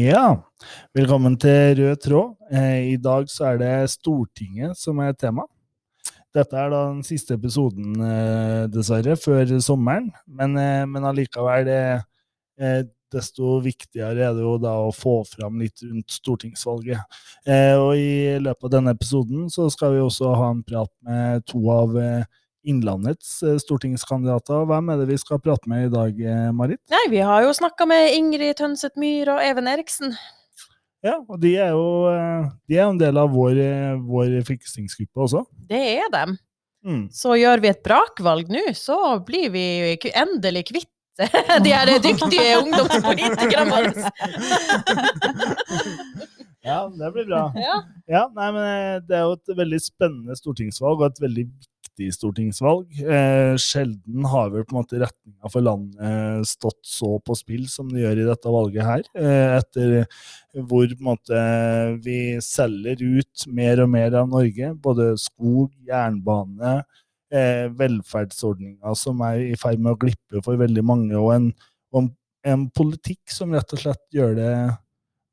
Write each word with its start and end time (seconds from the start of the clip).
Ja, 0.00 0.38
velkommen 0.96 1.34
til 1.36 1.74
Rød 1.76 1.98
tråd. 2.00 2.28
Eh, 2.54 2.92
I 2.94 2.96
dag 2.96 3.26
så 3.28 3.50
er 3.50 3.58
det 3.60 3.90
Stortinget 3.92 4.78
som 4.78 5.00
er 5.02 5.12
tema. 5.18 5.42
Dette 6.32 6.56
er 6.56 6.70
da 6.72 6.84
den 6.86 7.02
siste 7.04 7.34
episoden, 7.36 7.98
eh, 8.00 8.62
dessverre, 8.72 9.18
før 9.20 9.50
sommeren. 9.60 10.08
Men, 10.26 10.56
eh, 10.56 10.86
men 10.86 11.04
allikevel, 11.04 11.68
desto 13.12 13.58
viktigere 13.60 14.30
er 14.30 14.32
det 14.38 14.44
jo 14.46 14.56
da 14.62 14.72
å 14.78 14.94
få 14.94 15.26
fram 15.26 15.58
litt 15.58 15.82
rundt 15.82 16.08
stortingsvalget. 16.08 17.00
Og 17.76 17.96
i 17.96 18.38
løpet 18.38 18.64
av 18.64 18.70
denne 18.70 18.94
episoden 18.94 19.50
så 19.50 19.68
skal 19.70 19.92
vi 19.92 20.00
også 20.00 20.34
ha 20.36 20.50
en 20.50 20.62
prat 20.62 20.92
med 21.02 21.44
to 21.44 21.60
av 21.70 21.96
eh, 21.98 22.24
Innlandets 22.68 23.38
eh, 23.42 23.56
stortingskandidater. 23.60 24.66
Hvem 24.68 24.92
er 24.92 25.00
det 25.00 25.08
vi 25.12 25.16
skal 25.20 25.40
prate 25.42 25.70
med 25.70 25.86
i 25.86 25.92
dag, 25.94 26.20
eh, 26.20 26.50
Marit? 26.56 26.80
Nei, 26.92 27.06
vi 27.12 27.22
har 27.24 27.46
jo 27.46 27.54
snakka 27.56 27.86
med 27.88 28.12
Ingrid 28.18 28.58
Tønseth 28.58 29.00
Myhr 29.00 29.32
og 29.32 29.40
Even 29.44 29.70
Eriksen. 29.70 30.14
Ja, 31.00 31.16
og 31.16 31.40
de 31.40 31.54
er 31.56 31.72
jo 31.72 32.10
eh, 32.12 32.50
de 32.68 32.76
er 32.76 32.86
en 32.90 33.00
del 33.00 33.16
av 33.20 33.32
vår, 33.32 33.56
vår 34.04 34.40
fiksingsgruppe 34.48 35.24
også. 35.26 35.44
Det 35.70 35.80
er 35.96 36.12
dem. 36.12 36.36
Mm. 36.84 37.04
Så 37.12 37.36
gjør 37.36 37.60
vi 37.64 37.70
et 37.72 37.82
brakvalg 37.84 38.48
nå, 38.52 38.62
så 38.76 39.18
blir 39.24 39.50
vi 39.52 39.96
endelig 40.12 40.66
kvitt 40.72 40.90
de 41.64 41.72
her 41.72 41.90
dyktige 42.00 42.58
ungdomspolitikerne 42.62 43.70
våre. 43.72 43.92
Ja, 46.60 46.82
det 46.92 47.08
blir 47.14 47.24
bra. 47.24 47.46
Ja. 47.56 47.76
Ja, 48.04 48.20
nei, 48.36 48.50
men 48.52 49.06
Det 49.08 49.16
er 49.16 49.22
jo 49.24 49.36
et 49.38 49.52
veldig 49.56 49.78
spennende 49.80 50.34
stortingsvalg, 50.36 51.00
og 51.00 51.06
et 51.06 51.22
veldig 51.22 51.46
stortingsvalg. 52.14 53.00
Eh, 53.04 53.54
sjelden 53.60 54.24
har 54.32 54.48
vel 54.52 54.64
på 54.64 54.74
en 54.74 54.78
måte 54.80 55.00
retninga 55.02 55.50
for 55.52 55.64
landet 55.66 56.48
stått 56.48 56.80
så 56.86 57.18
på 57.20 57.36
spill 57.36 57.66
som 57.68 57.90
det 57.92 58.04
gjør 58.04 58.22
i 58.22 58.28
dette 58.30 58.54
valget 58.54 58.86
her. 58.86 59.04
Eh, 59.18 59.58
etter 59.58 59.94
hvor 60.56 60.88
på 60.88 60.96
en 60.96 61.10
måte, 61.10 61.42
vi 62.06 62.18
selger 62.44 63.02
ut 63.02 63.46
mer 63.52 63.84
og 63.84 63.92
mer 63.92 64.16
av 64.22 64.30
Norge. 64.32 64.72
Både 64.80 65.12
skog, 65.20 65.74
jernbane, 65.86 66.78
eh, 67.30 67.66
velferdsordninger 67.78 68.96
som 68.98 69.20
er 69.26 69.44
i 69.50 69.58
ferd 69.60 69.82
med 69.82 69.94
å 69.94 70.00
glippe 70.06 70.42
for 70.44 70.60
veldig 70.60 70.84
mange, 70.86 71.16
og 71.18 71.34
en, 71.36 71.50
en, 71.96 72.12
en 72.46 72.68
politikk 72.74 73.34
som 73.34 73.52
rett 73.54 73.76
og 73.76 73.84
slett 73.84 74.06
gjør 74.14 74.38
det 74.38 74.54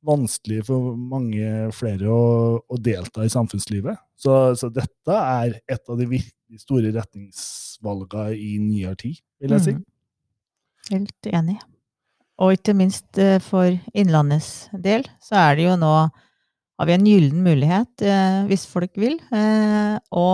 vanskelig 0.05 0.65
for 0.67 0.93
mange 0.97 1.69
flere 1.75 2.11
å, 2.11 2.57
å 2.61 2.79
delta 2.81 3.25
i 3.25 3.31
samfunnslivet. 3.31 3.99
Så, 4.17 4.33
så 4.59 4.69
dette 4.73 5.15
er 5.17 5.57
et 5.67 5.81
av 5.89 5.97
de 5.99 6.09
virkelig 6.09 6.61
store 6.63 6.93
retningsvalgene 6.95 8.37
i 8.37 8.57
nyere 8.61 8.97
tid, 8.99 9.19
vil 9.41 9.57
jeg 9.57 9.65
si. 9.65 9.75
Mm. 9.77 9.83
Helt 10.91 11.31
enig. 11.33 11.57
Og 12.37 12.53
ikke 12.53 12.75
minst 12.77 13.17
eh, 13.21 13.39
for 13.43 13.73
Innlandets 13.97 14.69
del, 14.85 15.05
så 15.23 15.39
er 15.41 15.57
det 15.57 15.67
jo 15.67 15.75
nå 15.81 15.93
har 16.77 16.85
vi 16.85 16.93
en 16.93 17.07
gyllen 17.09 17.41
mulighet, 17.45 18.05
eh, 18.05 18.43
hvis 18.49 18.67
folk 18.69 18.93
vil, 19.01 19.17
eh, 19.33 19.97
å 20.13 20.27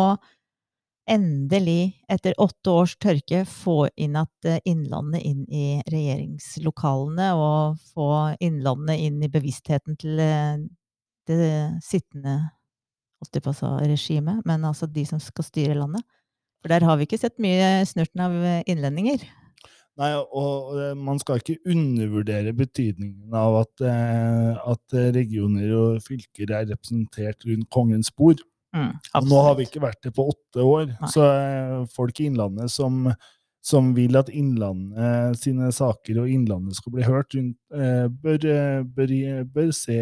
endelig, 1.09 1.93
etter 2.11 2.35
åtte 2.41 2.71
års 2.71 2.95
tørke, 3.01 3.43
få 3.49 3.87
inn 3.99 4.15
at 4.19 4.47
eh, 4.47 4.61
Innlandet 4.69 5.23
inn 5.27 5.43
i 5.51 5.81
regjeringslokalene, 5.91 7.29
og 7.35 7.79
få 7.93 8.09
Innlandet 8.43 9.03
inn 9.03 9.21
i 9.23 9.31
bevisstheten 9.31 9.99
til 9.99 10.21
eh, 10.23 10.63
det 11.29 11.53
sittende 11.83 12.51
regimet, 13.23 14.41
men 14.43 14.65
altså 14.67 14.87
de 14.91 15.05
som 15.07 15.19
skal 15.23 15.45
styre 15.47 15.77
landet. 15.77 16.03
For 16.61 16.71
der 16.71 16.83
har 16.83 16.97
vi 16.99 17.07
ikke 17.07 17.19
sett 17.19 17.39
mye 17.43 17.85
snurten 17.87 18.23
av 18.23 18.35
eh, 18.39 18.63
innlendinger. 18.71 19.23
Nei, 19.99 20.09
og 20.17 20.73
man 20.97 21.19
skal 21.21 21.37
ikke 21.37 21.69
undervurdere 21.69 22.49
betydningen 22.57 23.35
av 23.37 23.59
at, 23.59 23.83
at 23.85 24.95
regioner 25.13 25.69
og 25.77 25.99
fylker 26.01 26.49
er 26.49 26.65
representert 26.71 27.45
rundt 27.45 27.69
kongens 27.69 28.09
bord. 28.09 28.41
Og 29.19 29.27
nå 29.29 29.41
har 29.45 29.55
vi 29.59 29.67
ikke 29.67 29.83
vært 29.83 30.01
det 30.05 30.13
på 30.15 30.25
åtte 30.31 30.63
år, 30.65 30.87
Nei. 30.95 31.09
så 31.13 31.27
eh, 31.29 31.75
folk 31.93 32.19
i 32.19 32.25
Innlandet 32.31 32.71
som, 32.73 33.03
som 33.61 33.91
vil 33.97 34.17
at 34.17 34.31
Innlandet 34.33 35.37
sine 35.41 35.69
saker 35.75 36.23
og 36.23 36.31
Innlandet 36.33 36.79
skal 36.79 36.95
bli 36.95 37.05
hørt, 37.05 37.35
eh, 37.37 38.07
bør, 38.09 38.47
eh, 38.49 38.81
bør, 38.97 39.13
bør 39.53 39.69
se, 39.77 39.99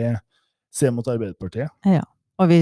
se 0.72 0.92
mot 0.96 1.08
Arbeiderpartiet. 1.12 1.68
Ja, 1.86 2.06
Og 2.40 2.48
vi, 2.50 2.62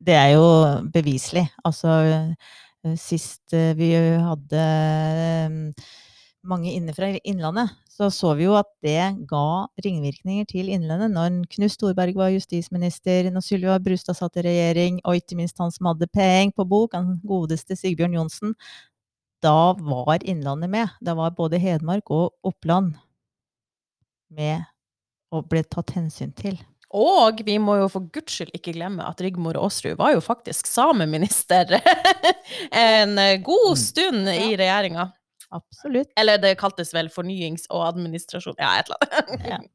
det 0.00 0.16
er 0.16 0.32
jo 0.34 0.46
beviselig. 0.94 1.44
Altså, 1.64 1.98
eh, 2.08 2.96
sist 2.96 3.52
eh, 3.52 3.74
vi 3.78 3.92
hadde 3.94 4.64
eh, 4.64 5.84
mange 6.48 6.72
inne 6.72 6.96
fra 6.96 7.12
Innlandet, 7.20 7.76
så 8.00 8.08
så 8.14 8.30
vi 8.38 8.46
jo 8.46 8.54
at 8.56 8.68
det 8.80 9.26
ga 9.28 9.66
ringvirkninger 9.84 10.46
til 10.48 10.70
Innlandet 10.72 11.12
når 11.12 11.42
Knut 11.52 11.74
Storberg 11.74 12.16
var 12.16 12.32
justisminister, 12.32 13.28
når 13.28 13.44
Sylvia 13.44 13.76
Brustad 13.82 14.16
satt 14.16 14.40
i 14.40 14.44
regjering, 14.46 15.02
og 15.04 15.20
ikke 15.20 15.36
minst 15.36 15.60
han 15.60 15.74
som 15.74 15.90
hadde 15.90 16.08
penger 16.08 16.54
på 16.56 16.64
bok, 16.70 16.96
han 16.96 17.18
godeste 17.28 17.76
Sigbjørn 17.76 18.16
Johnsen. 18.16 18.56
Da 19.44 19.74
var 19.76 20.24
Innlandet 20.24 20.72
med. 20.72 20.96
Da 21.04 21.12
var 21.18 21.36
både 21.36 21.60
Hedmark 21.60 22.08
og 22.08 22.32
Oppland 22.40 22.94
med 24.32 24.64
og 25.30 25.44
ble 25.52 25.60
tatt 25.68 25.92
hensyn 25.94 26.32
til. 26.32 26.56
Og 26.90 27.44
vi 27.46 27.60
må 27.62 27.76
jo 27.78 27.86
for 27.92 28.08
guds 28.10 28.34
skyld 28.34 28.56
ikke 28.56 28.74
glemme 28.74 29.04
at 29.06 29.20
Rigmor 29.22 29.60
Aasrud 29.60 30.00
var 30.00 30.16
jo 30.16 30.24
faktisk 30.24 30.66
sameminister 30.66 31.76
en 32.88 33.14
god 33.44 33.76
stund 33.78 34.24
i 34.32 34.56
regjeringa. 34.58 35.10
Absolutt. 35.50 36.10
Eller 36.20 36.38
det 36.38 36.54
kaltes 36.60 36.94
vel 36.94 37.10
fornyings- 37.10 37.66
og 37.70 37.84
administrasjon. 37.88 38.58
Ja, 38.58 38.76
et 38.78 38.90
eller 38.90 39.04
annet. 39.10 39.52
Ja. 39.54 39.60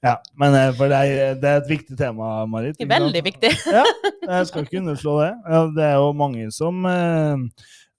Ja, 0.00 0.14
men 0.40 0.54
eh, 0.56 0.70
for 0.72 0.88
det 0.88 0.96
er, 0.96 1.34
det 1.36 1.44
er 1.44 1.58
et 1.60 1.66
viktig 1.68 1.92
tema, 1.98 2.46
Marit. 2.48 2.78
Det 2.78 2.86
er 2.86 2.94
Veldig 2.94 3.20
viktig. 3.26 3.50
Ja, 3.68 3.82
jeg 4.24 4.46
skal 4.48 4.64
ikke 4.64 4.78
underslå 4.80 5.18
det. 5.20 5.34
Ja, 5.44 5.60
det 5.76 5.84
er 5.90 5.98
jo 6.00 6.14
mange 6.16 6.46
som 6.56 6.86
eh, 6.88 7.42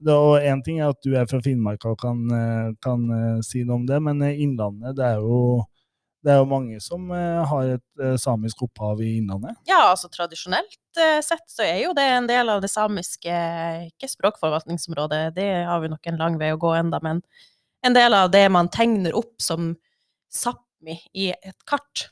det, 0.02 0.16
Og 0.16 0.42
én 0.42 0.64
ting 0.66 0.80
er 0.82 0.90
at 0.90 1.02
du 1.06 1.14
er 1.14 1.28
fra 1.30 1.42
Finnmark 1.46 1.86
og 1.86 2.00
kan, 2.02 2.24
eh, 2.34 2.72
kan 2.82 3.06
eh, 3.18 3.44
si 3.46 3.62
noe 3.62 3.78
om 3.84 3.86
det, 3.86 4.02
men 4.02 4.24
eh, 4.26 4.42
Innlandet, 4.42 4.98
det 4.98 5.12
er 5.12 5.22
jo 5.22 5.62
det 6.22 6.34
er 6.34 6.40
jo 6.42 6.50
mange 6.50 6.78
som 6.84 7.10
eh, 7.16 7.42
har 7.50 7.70
et 7.76 8.02
eh, 8.04 8.16
samisk 8.22 8.62
opphav 8.68 9.02
i 9.02 9.16
Innlandet. 9.18 9.58
Ja, 9.70 9.88
altså 9.90 10.10
tradisjonelt 10.14 11.00
eh, 11.02 11.18
sett 11.26 11.48
så 11.50 11.66
er 11.66 11.80
jo 11.82 11.96
det 11.98 12.06
en 12.06 12.30
del 12.30 12.52
av 12.54 12.62
det 12.62 12.70
samiske, 12.70 13.38
ikke 13.90 14.10
språkforvaltningsområdet, 14.12 15.24
det 15.38 15.50
har 15.68 15.82
vi 15.82 15.90
nok 15.92 16.12
en 16.12 16.22
lang 16.22 16.38
vei 16.42 16.52
å 16.54 16.62
gå 16.62 16.76
enda, 16.78 17.02
men 17.02 17.24
en 17.86 17.98
del 17.98 18.14
av 18.14 18.30
det 18.34 18.46
man 18.54 18.70
tegner 18.70 19.18
opp 19.18 19.34
som 19.42 19.74
Sápmi 20.32 20.96
i 21.18 21.32
et 21.34 21.66
kart. 21.68 22.06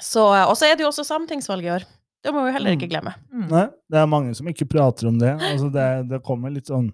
Så, 0.00 0.24
og 0.24 0.56
så 0.58 0.66
er 0.66 0.74
det 0.74 0.82
jo 0.82 0.88
også 0.88 1.04
sametingsvalg 1.06 1.68
i 1.68 1.74
år. 1.76 1.84
Det 2.24 2.32
må 2.34 2.42
vi 2.42 2.54
heller 2.56 2.74
ikke 2.74 2.88
glemme. 2.90 3.12
Mm. 3.30 3.46
Nei, 3.52 3.66
det 3.92 4.00
er 4.00 4.08
mange 4.10 4.32
som 4.36 4.48
ikke 4.50 4.66
prater 4.68 5.08
om 5.08 5.20
det. 5.20 5.30
Altså 5.36 5.70
det, 5.72 5.86
det 6.10 6.20
kommer 6.26 6.52
litt 6.52 6.68
sånn 6.72 6.90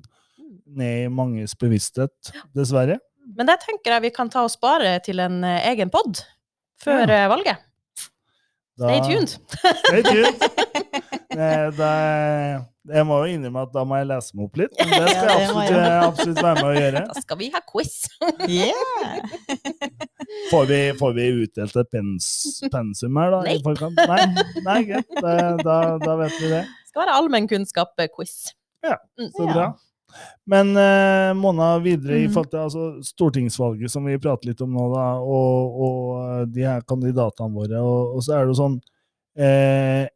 ned 0.77 1.07
i 1.07 1.09
manges 1.13 1.57
bevissthet, 1.59 2.35
dessverre. 2.55 2.99
Men 3.35 3.47
det 3.51 3.59
tenker 3.65 3.97
jeg 3.97 4.03
vi 4.07 4.11
kan 4.15 4.29
ta 4.31 4.45
og 4.47 4.53
spare 4.55 4.99
til 5.05 5.19
en 5.25 5.43
eh, 5.45 5.65
egen 5.73 5.91
pod 5.91 6.23
før 6.83 7.07
Ja. 7.09 7.25
eh, 7.25 7.29
valget. 7.33 7.63
Da- 8.79 8.91
Stay 8.93 9.01
tuned. 9.09 9.29
Stay 9.89 10.03
tuned. 10.03 10.37
Det, 11.37 11.49
det, 11.77 11.87
jeg 12.97 13.05
må 13.05 13.17
jo 13.21 13.25
innrømme 13.29 13.61
at 13.67 13.73
da 13.75 13.83
må 13.85 13.99
jeg 13.99 14.07
lese 14.09 14.33
meg 14.39 14.47
opp 14.47 14.55
litt, 14.57 14.77
men 14.79 15.03
det 15.05 15.11
skal 15.13 15.27
jeg 15.29 15.49
absolutt, 15.51 15.73
jeg. 15.75 15.97
absolutt 16.07 16.39
være 16.47 16.55
med 16.63 16.69
å 16.71 16.77
gjøre. 16.79 17.03
Da 17.11 17.23
skal 17.27 17.39
vi 17.43 17.49
ha 17.53 17.61
quiz. 17.69 17.97
Yeah! 18.49 19.27
Får 20.51 20.65
vi, 20.71 20.79
får 20.97 21.13
vi 21.19 21.27
utdelt 21.43 21.77
et 21.83 21.91
pens, 21.93 22.29
pensum 22.73 23.19
her, 23.21 23.35
da? 23.35 23.43
Nei. 23.45 23.57
I 23.59 23.63
forkant? 23.67 24.01
Nei, 24.01 24.47
nei 24.65 24.79
greit. 24.89 25.13
Da, 25.21 25.35
da, 25.61 25.77
da 26.07 26.17
vet 26.23 26.39
vi 26.41 26.51
det. 26.55 26.63
Det 26.65 26.89
skal 26.95 27.03
være 27.05 27.19
allmennkunnskap-quiz. 27.21 28.35
Ja, 28.87 28.97
Mm. 29.19 29.29
Så 29.37 29.45
Ja. 29.45 29.53
bra. 29.53 29.67
Men 30.47 30.77
eh, 30.79 31.33
Mona, 31.35 31.73
videre 31.83 32.19
i 32.21 32.27
Mhm. 32.27 32.33
forhold 32.35 32.51
til 32.53 32.59
altså, 32.63 32.85
stortingsvalget 33.03 33.91
som 33.91 34.05
vi 34.07 34.19
prater 34.19 34.49
litt 34.53 34.61
om 34.63 34.73
nå, 34.73 34.87
da, 34.95 35.07
og, 35.19 35.81
og 35.87 36.53
de 36.55 36.63
her 36.67 36.81
kandidatene 36.87 37.53
våre, 37.55 37.81
og, 37.83 38.17
og 38.17 38.23
så 38.23 38.37
er 38.37 38.45
det 38.47 38.55
jo 38.55 38.61
sånn 38.63 38.77
eh, 39.37 40.07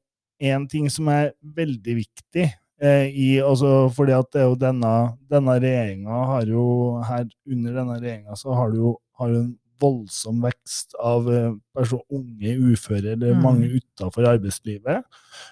En 0.40 0.66
ting 0.72 0.86
som 0.88 1.08
er 1.12 1.32
veldig 1.44 1.94
viktig 1.98 2.46
eh, 2.80 3.08
i 3.12 3.26
altså, 3.44 3.90
fordi 3.92 4.14
at 4.16 4.30
det 4.32 4.40
er 4.40 4.46
jo 4.48 4.54
denne, 4.56 4.92
denne 5.28 5.56
regjeringa 5.60 6.22
har 6.30 6.46
jo 6.48 6.62
her 7.04 7.26
under 7.44 7.74
denne 7.76 7.98
regjeringa 8.00 8.38
så 8.40 8.54
har 8.56 8.70
du 8.72 8.78
jo 8.78 8.92
har 9.20 9.34
en 9.36 9.50
voldsom 9.80 10.40
vekst 10.44 10.94
av 11.00 11.28
eh, 11.32 11.50
person, 11.76 12.00
unge 12.12 12.54
uføre, 12.72 13.12
eller 13.18 13.34
Mm. 13.34 13.42
mange 13.42 13.68
utafor 13.80 14.26
arbeidslivet. 14.28 15.04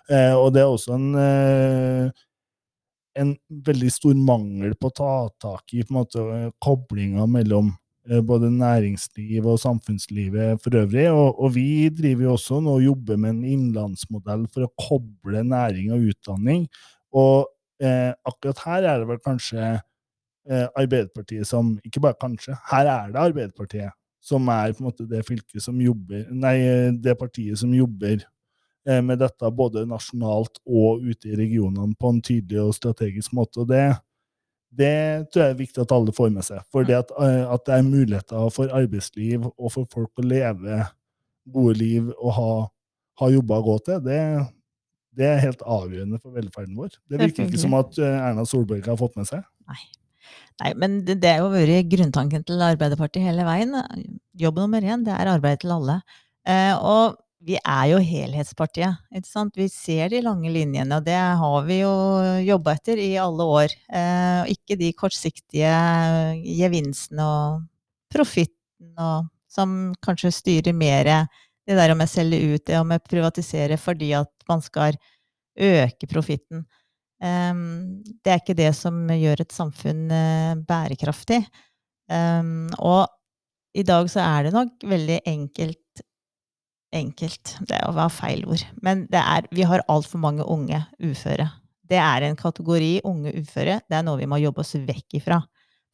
Eh, 0.09 0.35
og 0.37 0.53
det 0.53 0.61
er 0.63 0.69
også 0.73 0.95
en 0.97 1.15
eh, 1.17 2.11
en 3.19 3.35
veldig 3.67 3.91
stor 3.93 4.17
mangel 4.17 4.75
på 4.79 4.91
å 4.91 4.97
ta 5.01 5.13
tak 5.43 5.75
i 5.75 5.83
på 5.83 5.93
en 5.93 6.01
måte, 6.01 6.25
eh, 6.37 6.49
koblinga 6.65 7.27
mellom 7.31 7.73
eh, 8.09 8.23
både 8.25 8.51
næringslivet 8.55 9.49
og 9.49 9.61
samfunnslivet 9.63 10.63
for 10.65 10.79
øvrig. 10.81 11.09
Og, 11.13 11.39
og 11.39 11.55
vi 11.57 11.89
driver 11.95 12.29
jo 12.29 12.37
også 12.37 12.63
nå 12.65 12.79
og 12.79 12.87
jobber 12.87 13.21
med 13.21 13.37
en 13.37 13.45
innlandsmodell 13.57 14.47
for 14.53 14.67
å 14.67 14.73
koble 14.89 15.45
næring 15.47 15.93
og 15.97 16.09
utdanning. 16.13 16.67
Og 17.17 17.49
eh, 17.83 18.13
akkurat 18.29 18.65
her 18.67 18.89
er 18.93 19.03
det 19.03 19.11
vel 19.13 19.23
kanskje 19.25 19.63
eh, 20.49 20.67
Arbeiderpartiet 20.77 21.49
som 21.49 21.77
Ikke 21.85 22.03
bare 22.05 22.19
kanskje, 22.21 22.57
her 22.71 22.87
er 22.87 23.15
det 23.15 23.23
Arbeiderpartiet 23.23 23.95
som 24.29 24.49
er 24.53 24.75
på 24.75 24.83
en 24.83 24.89
måte 24.91 25.07
det 25.09 25.23
fylket 25.27 25.63
som 25.63 25.79
jobber 25.81 26.27
Nei, 26.35 26.57
det 27.01 27.15
partiet 27.21 27.61
som 27.61 27.73
jobber 27.75 28.19
eh, 28.19 28.27
med 29.05 29.21
dette 29.21 29.51
både 29.53 29.83
nasjonalt 29.85 30.61
og 30.65 31.03
ute 31.05 31.29
i 31.29 31.37
regionene 31.37 31.93
på 31.99 32.13
en 32.15 32.23
tydelig 32.25 32.63
og 32.63 32.77
strategisk 32.77 33.35
måte. 33.37 33.61
og 33.61 33.69
det 33.69 33.87
det 34.69 35.29
tror 35.33 35.45
jeg 35.45 35.55
er 35.55 35.59
viktig 35.59 35.83
at 35.83 35.93
alle 35.97 36.13
får 36.15 36.31
med 36.35 36.45
seg. 36.47 36.61
For 36.73 36.87
det 36.87 36.99
at, 36.99 37.13
eh, 37.25 37.45
at 37.49 37.65
det 37.67 37.75
er 37.75 37.87
muligheter 37.87 38.51
for 38.55 38.73
arbeidsliv 38.75 39.47
og 39.49 39.73
for 39.73 39.89
folk 39.93 40.21
å 40.21 40.27
leve 40.27 40.83
gode 41.49 41.77
liv 41.81 42.11
og 42.19 42.33
ha, 42.37 42.51
ha 43.23 43.31
jobber 43.33 43.63
å 43.63 43.67
gå 43.71 43.77
til, 43.87 44.03
det, 44.05 44.19
det, 45.17 45.31
er 45.31 45.47
helt 45.47 45.63
avgjørende 45.65 46.21
for 46.21 46.37
velferden 46.37 46.77
vår. 46.77 46.99
Det 47.09 47.21
virker 47.23 47.47
ikke 47.47 47.63
som 47.63 47.79
at 47.79 47.97
eh, 47.97 48.19
Erna 48.29 48.45
Solberg 48.49 48.91
har 48.91 49.01
fått 49.01 49.17
med 49.17 49.31
seg. 49.31 49.47
Nei. 49.69 49.81
Nei, 50.59 50.73
men 50.75 50.99
det, 51.07 51.21
det 51.23 51.31
er 51.31 51.41
jo 51.41 51.53
vært 51.53 51.89
grunntanken 51.89 52.43
til 52.45 52.61
Arbeiderpartiet 52.67 53.25
hele 53.25 53.47
veien. 53.47 53.73
Jobb 54.37 54.59
nummer 54.59 54.83
én, 54.83 55.05
det 55.07 55.15
er 55.15 55.31
arbeid 55.31 55.63
til 55.63 55.73
alle. 55.77 56.01
Eh, 56.45 56.75
og 56.77 57.17
vi 57.45 57.57
er 57.59 57.85
jo 57.93 57.99
helhetspartiet. 58.03 58.99
ikke 59.15 59.29
sant? 59.29 59.57
Vi 59.57 59.69
ser 59.71 60.11
de 60.11 60.23
lange 60.25 60.51
linjene, 60.51 60.99
og 60.99 61.05
det 61.07 61.17
har 61.17 61.67
vi 61.69 61.81
jo 61.81 61.93
jobba 62.45 62.75
etter 62.75 62.99
i 62.99 63.13
alle 63.21 63.47
år. 63.47 63.75
Eh, 63.89 64.55
ikke 64.55 64.79
de 64.81 64.93
kortsiktige 64.99 65.75
gevinstene 66.43 67.27
og 67.27 67.61
profitten 68.13 68.99
og, 68.99 69.29
som 69.49 69.93
kanskje 70.05 70.33
styrer 70.35 70.75
mer 70.77 71.07
det 71.69 71.77
der 71.77 71.93
om 71.93 72.03
jeg 72.05 72.15
selger 72.15 72.55
ut, 72.55 72.65
det 72.67 72.81
om 72.81 72.93
jeg 72.95 73.07
privatiserer 73.07 73.81
fordi 73.81 74.13
at 74.17 74.31
man 74.49 74.65
skal 74.65 74.99
øke 75.59 76.09
profitten. 76.11 76.65
Eh, 77.23 77.55
det 78.25 78.35
er 78.35 78.43
ikke 78.43 78.59
det 78.59 78.73
som 78.79 79.07
gjør 79.15 79.45
et 79.45 79.55
samfunn 79.55 80.09
uh, 80.11 80.59
bærekraftig. 80.67 81.45
Eh, 82.11 82.53
og 82.83 83.07
i 83.79 83.85
dag 83.87 84.09
så 84.11 84.25
er 84.25 84.49
det 84.49 84.57
nok 84.57 84.89
veldig 84.91 85.21
enkelt 85.29 85.83
Enkelt, 86.95 87.57
det 87.69 87.79
var 87.93 88.13
feil 88.13 88.47
ord. 88.49 88.65
Men 88.81 89.07
er, 89.13 89.49
vi 89.53 89.67
har 89.69 89.85
altfor 89.93 90.21
mange 90.23 90.45
unge 90.45 90.81
uføre. 91.05 91.51
Det 91.89 91.99
er 92.01 92.25
en 92.25 92.37
kategori 92.37 93.01
unge 93.09 93.33
uføre. 93.37 93.81
Det 93.89 93.97
er 93.99 94.05
noe 94.05 94.21
vi 94.21 94.29
må 94.29 94.41
jobbe 94.41 94.65
oss 94.65 94.77
vekk 94.77 95.21
ifra. 95.21 95.43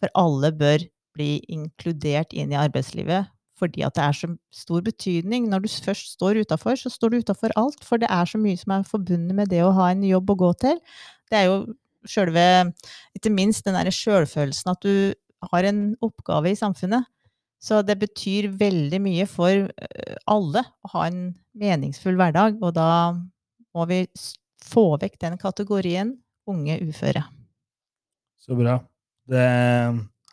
For 0.03 0.13
alle 0.19 0.53
bør 0.55 0.85
bli 1.15 1.39
inkludert 1.51 2.35
inn 2.35 2.53
i 2.53 2.59
arbeidslivet 2.59 3.31
fordi 3.55 3.85
at 3.87 3.95
det 3.95 4.03
er 4.03 4.17
så 4.19 4.29
stor 4.51 4.83
betydning. 4.83 5.47
Når 5.47 5.63
du 5.63 5.69
først 5.71 6.17
står 6.17 6.41
utafor, 6.43 6.75
så 6.75 6.91
står 6.91 7.13
du 7.13 7.21
utafor 7.23 7.55
alt. 7.57 7.85
For 7.87 8.03
det 8.03 8.09
er 8.11 8.27
så 8.27 8.41
mye 8.41 8.59
som 8.59 8.75
er 8.75 8.89
forbundet 8.89 9.37
med 9.39 9.53
det 9.53 9.63
å 9.63 9.73
ha 9.77 9.93
en 9.93 10.03
jobb 10.05 10.33
å 10.35 10.39
gå 10.41 10.51
til. 10.65 10.81
Det 11.31 11.39
er 11.39 11.47
jo 11.49 11.61
sjølve 12.05 12.75
Ikke 13.17 13.31
minst 13.33 13.65
den 13.65 13.79
derre 13.79 13.95
sjølfølelsen 13.95 14.75
at 14.75 14.83
du 14.85 15.15
har 15.53 15.65
en 15.65 15.95
oppgave 16.05 16.51
i 16.51 16.59
samfunnet. 16.59 17.07
Så 17.65 17.81
det 17.87 17.97
betyr 18.03 18.51
veldig 18.61 19.01
mye 19.01 19.25
for 19.31 19.49
eh, 19.49 20.17
alle 20.29 20.65
å 20.85 20.91
ha 20.99 21.07
en 21.09 21.21
meningsfull 21.57 22.19
hverdag, 22.21 22.59
og 22.61 22.75
da 22.77 22.89
må 23.75 23.87
vi 23.89 24.03
få 24.65 24.91
vekk 25.01 25.17
den 25.23 25.39
kategorien 25.41 26.13
unge 26.51 26.77
uføre. 26.85 27.25
Så 28.45 28.57
bra. 28.59 28.77
Det, 29.31 29.45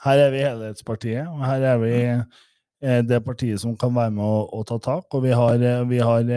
her 0.04 0.24
er 0.26 0.34
vi 0.34 0.44
Helhetspartiet, 0.44 1.30
og 1.32 1.46
her 1.48 1.64
er 1.72 1.80
vi 1.80 1.94
eh, 2.04 3.00
det 3.08 3.22
partiet 3.24 3.64
som 3.64 3.78
kan 3.80 3.96
være 3.96 4.12
med 4.18 4.28
å, 4.28 4.44
å 4.52 4.66
ta 4.68 4.82
tak. 4.84 5.08
Og 5.16 5.24
vi 5.24 5.32
har, 5.32 5.56
eh, 5.56 5.86
vi 5.88 6.04
har, 6.04 6.36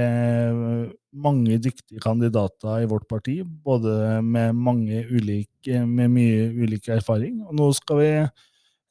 mange 1.14 1.61
dyktige 1.62 2.02
kandidater 2.02 2.82
i 2.82 2.88
vårt 2.91 3.05
parti, 3.06 3.37
både 3.43 4.19
med, 4.23 4.55
mange 4.55 5.05
ulike, 5.11 5.85
med 5.87 6.11
mye 6.11 6.49
ulik 6.55 6.88
erfaring. 6.91 7.37
Og 7.46 7.55
nå 7.55 7.69
skal 7.79 8.00
vi 8.00 8.11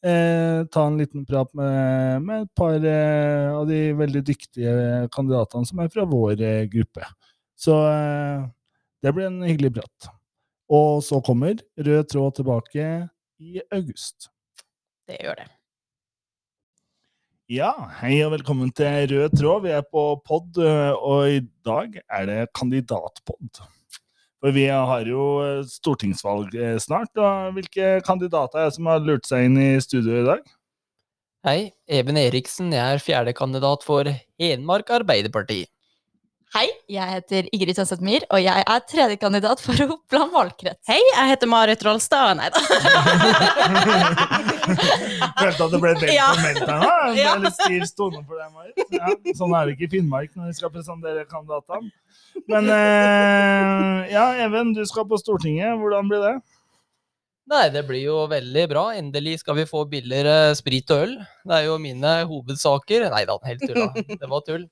eh, 0.06 0.66
ta 0.72 0.88
en 0.88 0.98
liten 1.00 1.26
prat 1.26 1.54
med, 1.58 2.22
med 2.26 2.46
et 2.46 2.52
par 2.58 2.76
eh, 2.76 3.48
av 3.54 3.68
de 3.70 3.80
veldig 4.00 4.24
dyktige 4.28 5.08
kandidatene 5.16 5.70
som 5.70 5.82
er 5.84 5.92
fra 5.94 6.06
vår 6.10 6.42
eh, 6.42 6.66
gruppe. 6.72 7.08
Så 7.60 7.78
eh, 7.88 8.46
det 9.04 9.16
blir 9.16 9.30
en 9.30 9.42
hyggelig 9.48 9.74
prat. 9.80 10.14
Og 10.74 11.04
så 11.06 11.20
kommer 11.24 11.60
Rød 11.78 12.08
tråd 12.12 12.40
tilbake 12.40 12.86
i 13.44 13.60
august. 13.72 14.30
Det 15.08 15.20
gjør 15.20 15.44
det. 15.44 15.50
Ja, 17.52 17.74
hei 18.00 18.16
og 18.24 18.32
velkommen 18.38 18.72
til 18.72 19.12
Rød 19.12 19.36
tråd. 19.36 19.66
Vi 19.66 19.74
er 19.76 19.84
på 19.84 20.04
pod, 20.26 20.56
eh, 20.58 20.94
og 20.96 21.28
i 21.30 21.42
dag 21.68 22.00
er 22.08 22.30
det 22.30 22.38
kandidatpod. 22.56 23.60
For 24.44 24.52
vi 24.52 24.66
har 24.68 25.08
jo 25.08 25.26
eh, 25.40 25.62
stortingsvalg 25.72 26.52
eh, 26.60 26.76
snart. 26.84 27.14
og 27.16 27.56
Hvilke 27.56 28.02
kandidater 28.04 28.60
er 28.60 28.68
det 28.68 28.76
som 28.76 28.90
har 28.92 29.00
lurt 29.00 29.30
seg 29.30 29.48
inn 29.48 29.56
i 29.56 29.70
studio 29.80 30.20
i 30.20 30.26
dag? 30.28 30.50
Hei, 31.48 31.72
Even 31.88 32.20
Eriksen. 32.20 32.74
Jeg 32.76 32.98
er 32.98 33.04
fjerdekandidat 33.04 33.88
for 33.88 34.12
Hedmark 34.40 34.92
Arbeiderparti. 35.00 35.64
Hei, 36.54 36.68
jeg 36.86 37.10
heter 37.10 37.48
Ingrid 37.50 37.74
Sønseth 37.80 38.04
Myhr, 38.06 38.22
og 38.30 38.38
jeg 38.38 38.62
er 38.70 38.82
tredjekandidat 38.86 39.58
for 39.64 39.74
Oppland 39.96 40.30
valgkrets. 40.36 40.86
Hei, 40.86 41.00
jeg 41.02 41.30
heter 41.32 41.50
Marit 41.50 41.82
Rolstad. 41.82 42.38
Nei 42.38 42.46
da. 42.54 42.60
Følte 45.40 45.66
at 45.66 45.72
det 45.74 45.80
ble 45.82 45.96
veldig 45.96 46.14
ja. 46.14 46.28
formelt 46.30 46.62
her 46.62 46.78
nå. 46.84 46.92
Det 47.16 47.24
er 47.26 47.42
litt 47.42 47.58
stiv 47.58 47.88
stone 47.90 48.22
for 48.28 48.38
deg, 48.38 48.52
Marit. 48.54 48.78
Ja, 48.94 49.10
sånn 49.40 49.50
er 49.58 49.66
det 49.66 49.74
ikke 49.74 49.88
i 49.88 49.90
Finnmark 49.96 50.30
når 50.38 50.46
vi 50.52 50.54
skal 50.60 50.70
presentere 50.76 51.26
kandidatene. 51.32 51.90
Men 52.54 52.64
eh, 52.76 54.14
ja, 54.14 54.26
Even, 54.46 54.76
du 54.78 54.86
skal 54.86 55.10
på 55.10 55.18
Stortinget. 55.24 55.74
Hvordan 55.82 56.06
blir 56.12 56.22
det? 56.22 56.36
Nei, 57.50 57.66
det 57.74 57.82
blir 57.90 58.06
jo 58.06 58.30
veldig 58.30 58.66
bra. 58.70 58.94
Endelig 59.00 59.40
skal 59.42 59.58
vi 59.58 59.66
få 59.72 59.90
billigere 59.90 60.54
sprit 60.60 60.86
og 60.94 61.02
øl. 61.08 61.18
Det 61.50 61.58
er 61.58 61.66
jo 61.72 61.82
mine 61.82 62.30
hovedsaker. 62.30 63.10
Nei 63.10 63.26
da, 63.26 63.42
helt 63.50 63.66
tulla. 63.66 63.90
Det 64.06 64.30
var 64.30 64.46
tull. 64.46 64.70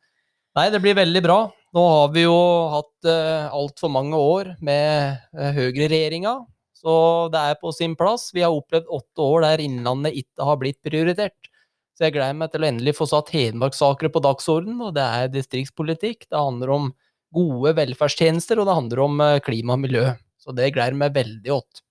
Nei, 0.59 0.67
det 0.69 0.83
blir 0.83 0.97
veldig 1.01 1.23
bra. 1.25 1.39
Nå 1.71 1.83
har 1.87 2.09
vi 2.11 2.25
jo 2.25 2.39
hatt 2.73 3.07
uh, 3.07 3.51
altfor 3.55 3.91
mange 3.93 4.17
år 4.19 4.55
med 4.59 5.21
uh, 5.37 5.51
høyreregjeringa, 5.55 6.33
så 6.75 6.95
det 7.31 7.43
er 7.51 7.61
på 7.61 7.71
sin 7.75 7.93
plass. 7.95 8.31
Vi 8.35 8.43
har 8.43 8.51
opplevd 8.51 8.89
åtte 8.91 9.23
år 9.23 9.45
der 9.45 9.63
Innlandet 9.63 10.17
ikke 10.19 10.47
har 10.49 10.59
blitt 10.59 10.81
prioritert. 10.83 11.51
Så 11.95 12.07
jeg 12.07 12.15
gleder 12.15 12.33
meg 12.33 12.51
til 12.51 12.63
å 12.63 12.67
endelig 12.71 12.95
få 12.97 13.05
satt 13.05 13.29
Hedmarkssaker 13.29 14.09
på 14.11 14.23
dagsorden, 14.25 14.79
og 14.81 14.95
det 14.95 15.05
er 15.05 15.31
distriktspolitikk. 15.31 16.25
Det 16.25 16.39
handler 16.39 16.73
om 16.73 16.91
gode 17.35 17.75
velferdstjenester, 17.77 18.59
og 18.59 18.67
det 18.67 18.77
handler 18.79 19.03
om 19.05 19.23
eh, 19.23 19.39
klima 19.45 19.77
og 19.77 19.83
miljø. 19.83 20.07
Så 20.41 20.55
det 20.57 20.71
gleder 20.75 20.97
meg 20.97 21.13
veldig 21.15 21.51
godt. 21.51 21.83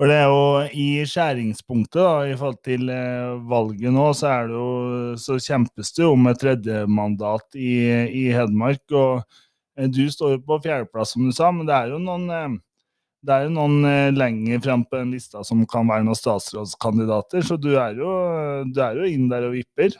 For 0.00 0.08
det 0.08 0.16
er 0.18 0.30
jo 0.30 0.44
i 0.72 0.86
skjæringspunktet 1.06 2.00
da, 2.00 2.24
i 2.26 2.34
forhold 2.38 2.58
til 2.64 2.88
eh, 2.90 3.34
valget 3.48 3.92
nå, 3.94 4.08
så, 4.16 4.30
er 4.32 4.48
det 4.48 4.56
jo, 4.56 4.70
så 5.20 5.36
kjempes 5.38 5.92
det 5.94 6.04
jo 6.06 6.14
om 6.16 6.28
et 6.30 6.40
tredjemandat 6.40 7.58
i, 7.60 7.74
i 8.08 8.24
Hedmark. 8.32 8.82
og 8.90 9.22
eh, 9.78 9.90
Du 9.92 10.02
står 10.10 10.36
jo 10.36 10.44
på 10.48 10.58
fjerdeplass, 10.64 11.12
som 11.14 11.28
du 11.28 11.34
sa, 11.36 11.52
men 11.54 11.68
det 11.68 11.76
er 11.76 11.92
jo 11.92 12.00
noen, 12.02 12.24
eh, 12.32 12.56
det 13.22 13.36
er 13.36 13.46
jo 13.46 13.52
noen 13.54 14.16
lenger 14.16 14.64
frem 14.64 14.82
på 14.88 14.98
den 14.98 15.12
lista 15.14 15.44
som 15.46 15.60
kan 15.70 15.86
være 15.86 16.08
noen 16.08 16.18
statsrådskandidater, 16.18 17.44
så 17.46 17.60
du 17.60 17.74
er 17.76 18.00
jo, 18.00 18.16
du 18.72 18.80
er 18.82 18.98
jo 18.98 19.12
inn 19.12 19.28
der 19.30 19.46
og 19.46 19.54
vipper. 19.54 19.94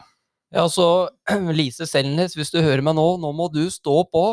Ja, 0.53 0.67
så 0.69 1.09
Lise 1.61 1.87
Selnes, 1.87 2.35
hvis 2.37 2.51
du 2.51 2.59
hører 2.59 2.83
meg 2.85 2.97
nå, 2.99 3.07
nå 3.23 3.31
må 3.37 3.47
du 3.53 3.65
stå 3.71 4.03
på. 4.11 4.25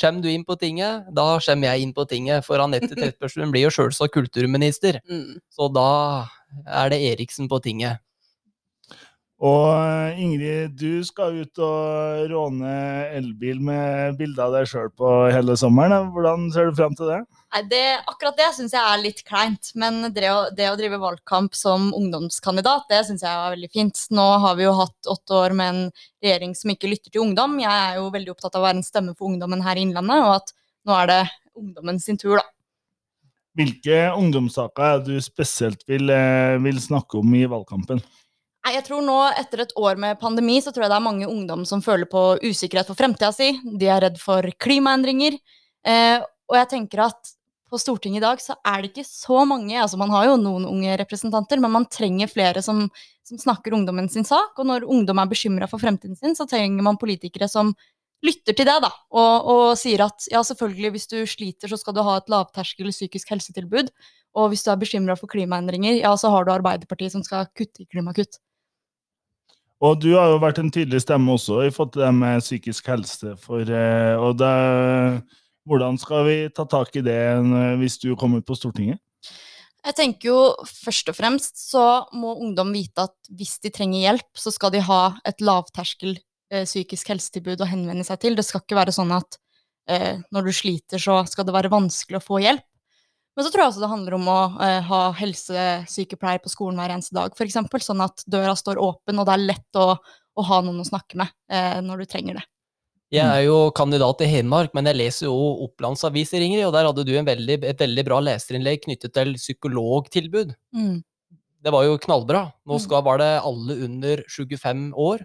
Kommer 0.00 0.24
du 0.24 0.30
inn 0.30 0.44
på 0.46 0.56
tinget, 0.58 1.06
da 1.14 1.26
kommer 1.38 1.70
jeg 1.70 1.84
inn 1.84 1.92
på 1.94 2.06
tinget. 2.10 2.46
For 2.46 2.62
Anette 2.62 2.94
Trettebergstuen 2.98 3.52
blir 3.54 3.68
jo 3.68 3.74
sjølsagt 3.74 4.14
kulturminister. 4.16 5.00
Mm. 5.10 5.38
Så 5.54 5.70
da 5.74 5.90
er 6.66 6.90
det 6.92 7.02
Eriksen 7.12 7.50
på 7.50 7.60
tinget. 7.62 8.03
Og 9.44 9.64
eh, 9.76 10.20
Ingrid, 10.24 10.72
du 10.80 11.04
skal 11.04 11.34
ut 11.42 11.60
og 11.60 12.30
råne 12.30 12.74
elbil 13.12 13.58
med 13.60 14.16
bilde 14.16 14.40
av 14.40 14.54
deg 14.56 14.70
sjøl 14.70 14.88
på 14.96 15.10
hele 15.34 15.56
sommeren. 15.60 16.08
Hvordan 16.14 16.46
ser 16.54 16.70
du 16.70 16.78
fram 16.78 16.96
til 16.96 17.10
det? 17.10 17.18
Nei, 17.52 17.60
det, 17.68 17.82
akkurat 18.08 18.38
det 18.40 18.46
syns 18.56 18.72
jeg 18.72 18.80
er 18.80 19.02
litt 19.02 19.20
kleint. 19.28 19.74
Men 19.76 20.08
det 20.16 20.30
å, 20.32 20.38
det 20.56 20.70
å 20.70 20.78
drive 20.80 21.02
valgkamp 21.02 21.58
som 21.58 21.90
ungdomskandidat, 21.98 22.88
det 22.88 23.02
syns 23.10 23.26
jeg 23.26 23.34
er 23.34 23.52
veldig 23.58 23.70
fint. 23.74 24.06
Nå 24.16 24.26
har 24.46 24.56
vi 24.56 24.64
jo 24.64 24.72
hatt 24.80 25.12
åtte 25.12 25.36
år 25.42 25.58
med 25.60 25.74
en 25.74 25.84
regjering 26.24 26.56
som 26.56 26.72
ikke 26.72 26.94
lytter 26.94 27.12
til 27.12 27.26
ungdom. 27.26 27.60
Jeg 27.60 27.74
er 27.74 28.00
jo 28.00 28.08
veldig 28.16 28.32
opptatt 28.32 28.56
av 28.56 28.64
å 28.64 28.68
være 28.70 28.80
en 28.80 28.88
stemme 28.88 29.12
for 29.12 29.28
ungdommen 29.28 29.66
her 29.66 29.76
i 29.76 29.84
Innlandet, 29.84 30.24
og 30.24 30.38
at 30.38 30.56
nå 30.88 30.98
er 31.02 31.12
det 31.12 31.22
ungdommen 31.52 32.00
sin 32.00 32.16
tur, 32.20 32.38
da. 32.40 32.48
Hvilke 33.54 34.08
ungdomssaker 34.16 34.88
er 34.88 35.04
du 35.04 35.14
spesielt 35.22 35.84
vil, 35.86 36.08
eh, 36.10 36.56
vil 36.64 36.80
snakke 36.82 37.20
om 37.20 37.36
i 37.36 37.44
valgkampen? 37.46 38.00
Jeg 38.64 38.84
tror 38.86 39.02
nå, 39.04 39.18
Etter 39.36 39.64
et 39.66 39.74
år 39.76 39.98
med 40.00 40.18
pandemi 40.20 40.56
så 40.64 40.72
tror 40.72 40.86
jeg 40.86 40.92
det 40.94 40.96
er 40.96 41.04
mange 41.04 41.28
ungdom 41.28 41.66
som 41.68 41.82
føler 41.84 42.08
på 42.08 42.22
usikkerhet 42.40 42.88
for 42.88 42.96
fremtida 42.96 43.28
si. 43.34 43.50
De 43.64 43.90
er 43.92 44.00
redd 44.06 44.20
for 44.22 44.46
klimaendringer. 44.60 45.36
Eh, 45.84 46.18
og 46.48 46.56
jeg 46.56 46.70
tenker 46.70 47.04
at 47.04 47.34
på 47.74 47.80
Stortinget 47.80 48.22
i 48.22 48.24
dag, 48.24 48.40
så 48.40 48.54
er 48.64 48.80
det 48.80 48.92
ikke 48.92 49.06
så 49.08 49.42
mange 49.48 49.74
altså 49.80 49.98
Man 50.00 50.12
har 50.14 50.28
jo 50.28 50.36
noen 50.40 50.66
unge 50.68 50.94
representanter, 51.00 51.60
men 51.60 51.72
man 51.74 51.88
trenger 51.90 52.30
flere 52.30 52.62
som, 52.62 52.86
som 53.26 53.40
snakker 53.40 53.74
ungdommen 53.74 54.08
sin 54.12 54.24
sak. 54.24 54.54
Og 54.56 54.68
når 54.68 54.86
ungdom 54.88 55.20
er 55.20 55.30
bekymra 55.32 55.68
for 55.70 55.82
fremtiden 55.82 56.16
sin, 56.16 56.36
så 56.38 56.46
trenger 56.48 56.86
man 56.86 57.00
politikere 57.00 57.50
som 57.50 57.74
lytter 58.24 58.56
til 58.56 58.64
det, 58.64 58.78
da, 58.80 58.88
og, 59.12 59.48
og, 59.52 59.64
sier 59.76 60.06
at 60.06 60.24
ja, 60.32 60.40
selvfølgelig, 60.46 60.90
hvis 60.94 61.10
du 61.10 61.18
sliter, 61.28 61.68
så 61.68 61.76
skal 61.76 61.92
du 61.92 62.00
ha 62.06 62.16
et 62.16 62.30
lavterskel 62.32 62.88
psykisk 62.88 63.34
helsetilbud. 63.34 63.90
Og 64.40 64.48
hvis 64.50 64.64
du 64.64 64.70
er 64.72 64.80
bekymra 64.80 65.18
for 65.18 65.28
klimaendringer, 65.30 65.98
ja, 66.00 66.14
så 66.16 66.32
har 66.32 66.46
du 66.46 66.54
Arbeiderpartiet 66.54 67.12
som 67.12 67.24
skal 67.26 67.50
kutte 67.52 67.84
i 67.84 67.90
klimakutt. 67.90 68.40
Og 69.82 69.98
du 70.00 70.12
har 70.14 70.30
jo 70.30 70.42
vært 70.42 70.60
en 70.62 70.70
tydelig 70.72 71.02
stemme 71.02 71.34
også 71.34 71.64
i 71.66 71.72
forhold 71.74 71.94
til 71.96 72.04
det 72.04 72.12
med 72.16 72.44
psykisk 72.44 72.86
helse. 72.92 73.34
For, 73.42 73.64
eh, 73.66 74.14
og 74.20 74.38
det, 74.38 74.52
hvordan 75.66 75.98
skal 76.00 76.24
vi 76.28 76.36
ta 76.54 76.66
tak 76.68 76.94
i 76.96 77.02
det 77.04 77.18
eh, 77.34 77.74
hvis 77.80 77.98
du 78.02 78.14
kommer 78.16 78.44
på 78.44 78.56
Stortinget? 78.58 79.02
Jeg 79.84 79.96
tenker 79.98 80.30
jo 80.30 80.38
først 80.64 81.10
og 81.12 81.16
fremst 81.18 81.58
så 81.60 81.84
må 82.16 82.32
ungdom 82.40 82.70
vite 82.72 83.04
at 83.04 83.32
hvis 83.36 83.58
de 83.60 83.72
trenger 83.74 84.06
hjelp, 84.06 84.30
så 84.32 84.52
skal 84.54 84.72
de 84.72 84.80
ha 84.86 85.00
et 85.28 85.44
lavterskel 85.44 86.14
eh, 86.14 86.64
psykisk 86.64 87.10
helsetilbud 87.12 87.60
å 87.60 87.68
henvende 87.68 88.06
seg 88.06 88.22
til. 88.22 88.38
Det 88.38 88.46
skal 88.46 88.64
ikke 88.64 88.78
være 88.78 88.94
sånn 88.96 89.12
at 89.12 89.36
eh, 89.90 90.22
når 90.32 90.48
du 90.48 90.54
sliter, 90.56 91.02
så 91.02 91.20
skal 91.28 91.44
det 91.44 91.56
være 91.56 91.72
vanskelig 91.72 92.22
å 92.22 92.24
få 92.24 92.40
hjelp. 92.46 92.64
Men 93.34 93.44
så 93.44 93.50
tror 93.50 93.64
jeg 93.64 93.72
også 93.72 93.82
det 93.82 93.90
handler 93.90 94.14
om 94.14 94.28
å 94.30 94.40
eh, 94.62 94.80
ha 94.88 95.00
helsesykepleier 95.18 96.42
på 96.42 96.52
skolen 96.52 96.78
hver 96.78 96.94
eneste 96.94 97.16
dag, 97.16 97.34
f.eks. 97.34 97.58
Sånn 97.82 98.04
at 98.04 98.22
døra 98.30 98.54
står 98.58 98.78
åpen, 98.82 99.18
og 99.18 99.26
det 99.26 99.34
er 99.34 99.46
lett 99.50 99.80
å, 99.80 99.94
å 99.98 100.44
ha 100.50 100.60
noen 100.62 100.84
å 100.84 100.86
snakke 100.86 101.18
med 101.18 101.32
eh, 101.50 101.80
når 101.82 102.04
du 102.04 102.10
trenger 102.12 102.38
det. 102.38 102.44
Jeg 103.14 103.26
er 103.30 103.44
jo 103.46 103.70
kandidat 103.76 104.22
i 104.24 104.28
Hedmark, 104.30 104.72
men 104.74 104.88
jeg 104.90 104.98
leser 104.98 105.28
jo 105.28 105.34
Opplandsaviser, 105.68 106.42
Ingrid, 106.42 106.64
og 106.66 106.72
der 106.74 106.88
hadde 106.88 107.04
du 107.06 107.12
veldig, 107.14 107.58
et 107.62 107.82
veldig 107.82 108.04
bra 108.06 108.18
leserinnlegg 108.24 108.86
knyttet 108.86 109.14
til 109.14 109.36
psykologtilbud. 109.38 110.54
Mm. 110.74 110.96
Det 111.64 111.72
var 111.72 111.86
jo 111.86 112.00
knallbra. 112.00 112.48
Nå 112.66 112.78
Mm. 112.78 112.82
skal, 112.82 113.04
var 113.06 113.18
det 113.22 113.30
alle 113.40 113.76
under 113.86 114.24
25 114.28 114.92
år 114.94 115.22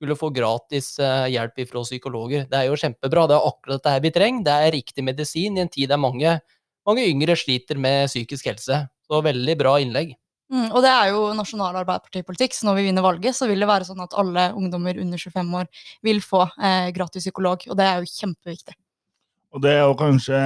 skulle 0.00 0.16
få 0.16 0.30
gratis 0.32 0.98
eh, 0.98 1.28
hjelp 1.34 1.60
fra 1.68 1.82
psykologer. 1.84 2.46
Det 2.48 2.56
er 2.56 2.68
jo 2.68 2.78
kjempebra. 2.78 3.26
Det 3.28 3.36
er 3.36 3.48
akkurat 3.48 3.82
dette 3.82 4.02
vi 4.04 4.12
trenger. 4.14 4.44
Det 4.44 4.54
er 4.54 4.72
riktig 4.76 5.04
medisin 5.04 5.58
i 5.58 5.64
en 5.64 5.68
tid 5.72 5.90
der 5.92 6.00
mange, 6.00 6.38
mange 6.88 7.06
yngre 7.08 7.36
sliter 7.38 7.78
med 7.80 8.08
psykisk 8.10 8.50
helse. 8.50 8.84
Så 9.06 9.22
veldig 9.24 9.56
bra 9.58 9.76
innlegg. 9.82 10.14
Mm, 10.50 10.72
og 10.74 10.82
det 10.82 10.90
er 10.90 11.12
jo 11.12 11.26
nasjonal 11.38 11.76
arbeiderpartipolitikk, 11.78 12.56
så 12.56 12.66
når 12.66 12.80
vi 12.80 12.84
vinner 12.88 13.04
valget, 13.06 13.36
så 13.38 13.46
vil 13.46 13.62
det 13.62 13.68
være 13.70 13.86
sånn 13.86 14.02
at 14.02 14.16
alle 14.18 14.48
ungdommer 14.58 14.98
under 14.98 15.20
25 15.20 15.52
år 15.60 15.68
vil 16.06 16.18
få 16.24 16.42
eh, 16.58 16.88
gratis 16.94 17.22
psykolog, 17.22 17.62
og 17.70 17.78
det 17.78 17.86
er 17.86 18.00
jo 18.00 18.10
kjempeviktig. 18.10 18.74
Og 19.54 19.62
det 19.62 19.76
er 19.76 19.84
jo 19.84 19.94
kanskje 19.98 20.40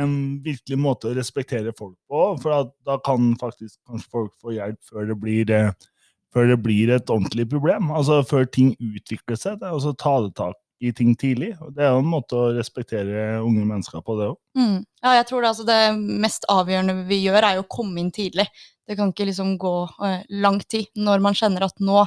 en 0.00 0.12
virkelig 0.44 0.78
måte 0.80 1.08
å 1.08 1.16
respektere 1.16 1.72
folk 1.76 1.96
på, 2.08 2.22
for 2.44 2.58
at 2.58 2.70
da 2.88 2.98
kan 3.04 3.32
faktisk 3.40 3.76
kanskje 3.88 4.12
folk 4.12 4.36
få 4.40 4.52
hjelp 4.56 4.78
før 4.88 5.08
det 5.08 5.18
blir, 5.24 5.52
eh, 5.52 5.88
før 6.32 6.52
det 6.52 6.60
blir 6.64 6.92
et 6.92 7.12
ordentlig 7.12 7.48
problem. 7.48 7.88
Altså 7.92 8.20
før 8.28 8.44
ting 8.44 8.74
utvikler 8.76 9.40
seg. 9.40 9.60
Det 9.60 9.68
er 9.68 9.76
også 9.76 9.96
å 9.96 10.00
ta 10.04 10.14
det 10.26 10.34
tak 10.36 10.60
i 10.80 10.92
ting 10.94 11.14
tidlig. 11.18 11.52
og 11.60 11.72
Det 11.74 11.84
er 11.84 11.92
jo 11.92 12.02
en 12.02 12.10
måte 12.10 12.38
å 12.38 12.50
respektere 12.54 13.40
unge 13.42 13.64
mennesker 13.66 14.02
på, 14.04 14.16
det 14.18 14.28
òg. 14.30 14.38
Mm. 14.58 14.78
Ja, 15.02 15.14
jeg 15.18 15.26
tror 15.28 15.42
det, 15.42 15.52
altså, 15.52 15.66
det 15.68 16.18
mest 16.24 16.46
avgjørende 16.52 16.96
vi 17.08 17.20
gjør, 17.24 17.42
er 17.42 17.58
jo 17.58 17.64
å 17.64 17.70
komme 17.72 18.02
inn 18.02 18.12
tidlig. 18.14 18.46
Det 18.88 18.96
kan 18.98 19.12
ikke 19.12 19.28
liksom 19.28 19.56
gå 19.60 19.74
eh, 20.06 20.22
lang 20.44 20.60
tid. 20.64 20.88
Når 20.96 21.22
man 21.24 21.36
kjenner 21.38 21.66
at 21.66 21.82
nå, 21.84 22.04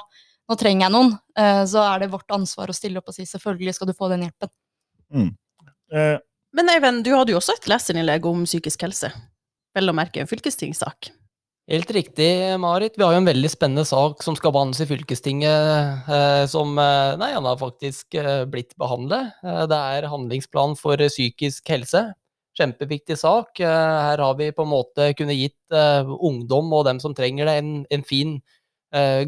nå 0.49 0.59
trenger 0.59 0.87
jeg 0.87 0.95
noen, 0.95 1.13
eh, 1.37 1.63
så 1.69 1.83
er 1.89 2.03
det 2.03 2.11
vårt 2.15 2.35
ansvar 2.35 2.71
å 2.71 2.75
stille 2.75 3.01
opp 3.01 3.11
og 3.11 3.17
si 3.17 3.27
selvfølgelig 3.29 3.77
skal 3.77 3.91
du 3.91 3.95
få 3.97 4.09
den 4.13 4.25
hjelpen. 4.27 4.53
Eh, 5.91 6.17
Men 6.55 6.71
Eivind, 6.73 7.03
du 7.05 7.13
hadde 7.15 7.35
jo 7.35 7.39
også 7.39 7.57
et 7.59 7.67
leserinnlegg 7.71 8.25
om 8.27 8.47
psykisk 8.47 8.87
helse. 8.87 9.11
Vel 9.75 9.91
å 9.91 9.95
merke 9.95 10.23
en 10.23 10.31
fylkestingssak. 10.31 11.11
Helt 11.69 11.91
riktig, 11.93 12.59
Marit. 12.59 12.95
Vi 12.97 13.03
har 13.05 13.13
jo 13.13 13.19
en 13.21 13.27
veldig 13.29 13.49
spennende 13.53 13.83
sak 13.85 14.23
som 14.25 14.33
skal 14.35 14.51
behandles 14.51 14.81
i 14.81 14.87
fylkestinget, 14.89 16.07
eh, 16.09 16.45
som 16.49 16.73
eh, 16.81 17.13
Nei, 17.21 17.29
han 17.35 17.45
har 17.45 17.59
faktisk 17.59 18.17
eh, 18.17 18.47
blitt 18.49 18.73
behandlet. 18.81 19.29
Eh, 19.45 19.61
det 19.69 19.77
er 19.77 20.09
handlingsplan 20.09 20.73
for 20.79 20.97
psykisk 21.05 21.69
helse. 21.69 22.01
Kjempeviktig 22.57 23.15
sak. 23.15 23.61
Her 23.61 24.19
har 24.19 24.33
vi 24.35 24.49
på 24.51 24.65
en 24.65 24.73
måte 24.73 25.05
kunnet 25.15 25.37
gitt 25.37 25.71
ungdom 25.71 26.73
og 26.75 26.83
dem 26.83 26.97
som 26.99 27.13
trenger 27.15 27.47
det, 27.47 27.53
en, 27.61 27.69
en 27.87 28.03
fin 28.03 28.33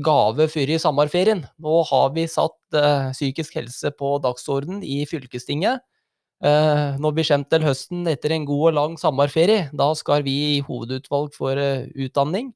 gave 0.04 0.50
før 0.52 0.74
i 0.74 0.80
sommerferien. 0.82 1.46
Nå 1.64 1.78
har 1.88 2.12
vi 2.18 2.26
satt 2.28 2.76
psykisk 3.16 3.56
helse 3.62 3.94
på 3.96 4.18
dagsorden 4.26 4.84
i 4.84 5.06
fylkestinget. 5.08 5.80
Når 6.44 7.14
vi 7.16 7.24
kommer 7.24 7.48
til 7.48 7.64
høsten 7.64 8.08
etter 8.12 8.34
en 8.36 8.44
god 8.44 8.66
og 8.70 8.74
lang 8.76 8.98
sommerferie, 9.00 9.70
da 9.72 9.94
skal 9.96 10.26
vi 10.26 10.34
i 10.58 10.64
hovedutvalg 10.66 11.32
for 11.38 11.56
eh, 11.56 11.88
utdanning 11.96 12.52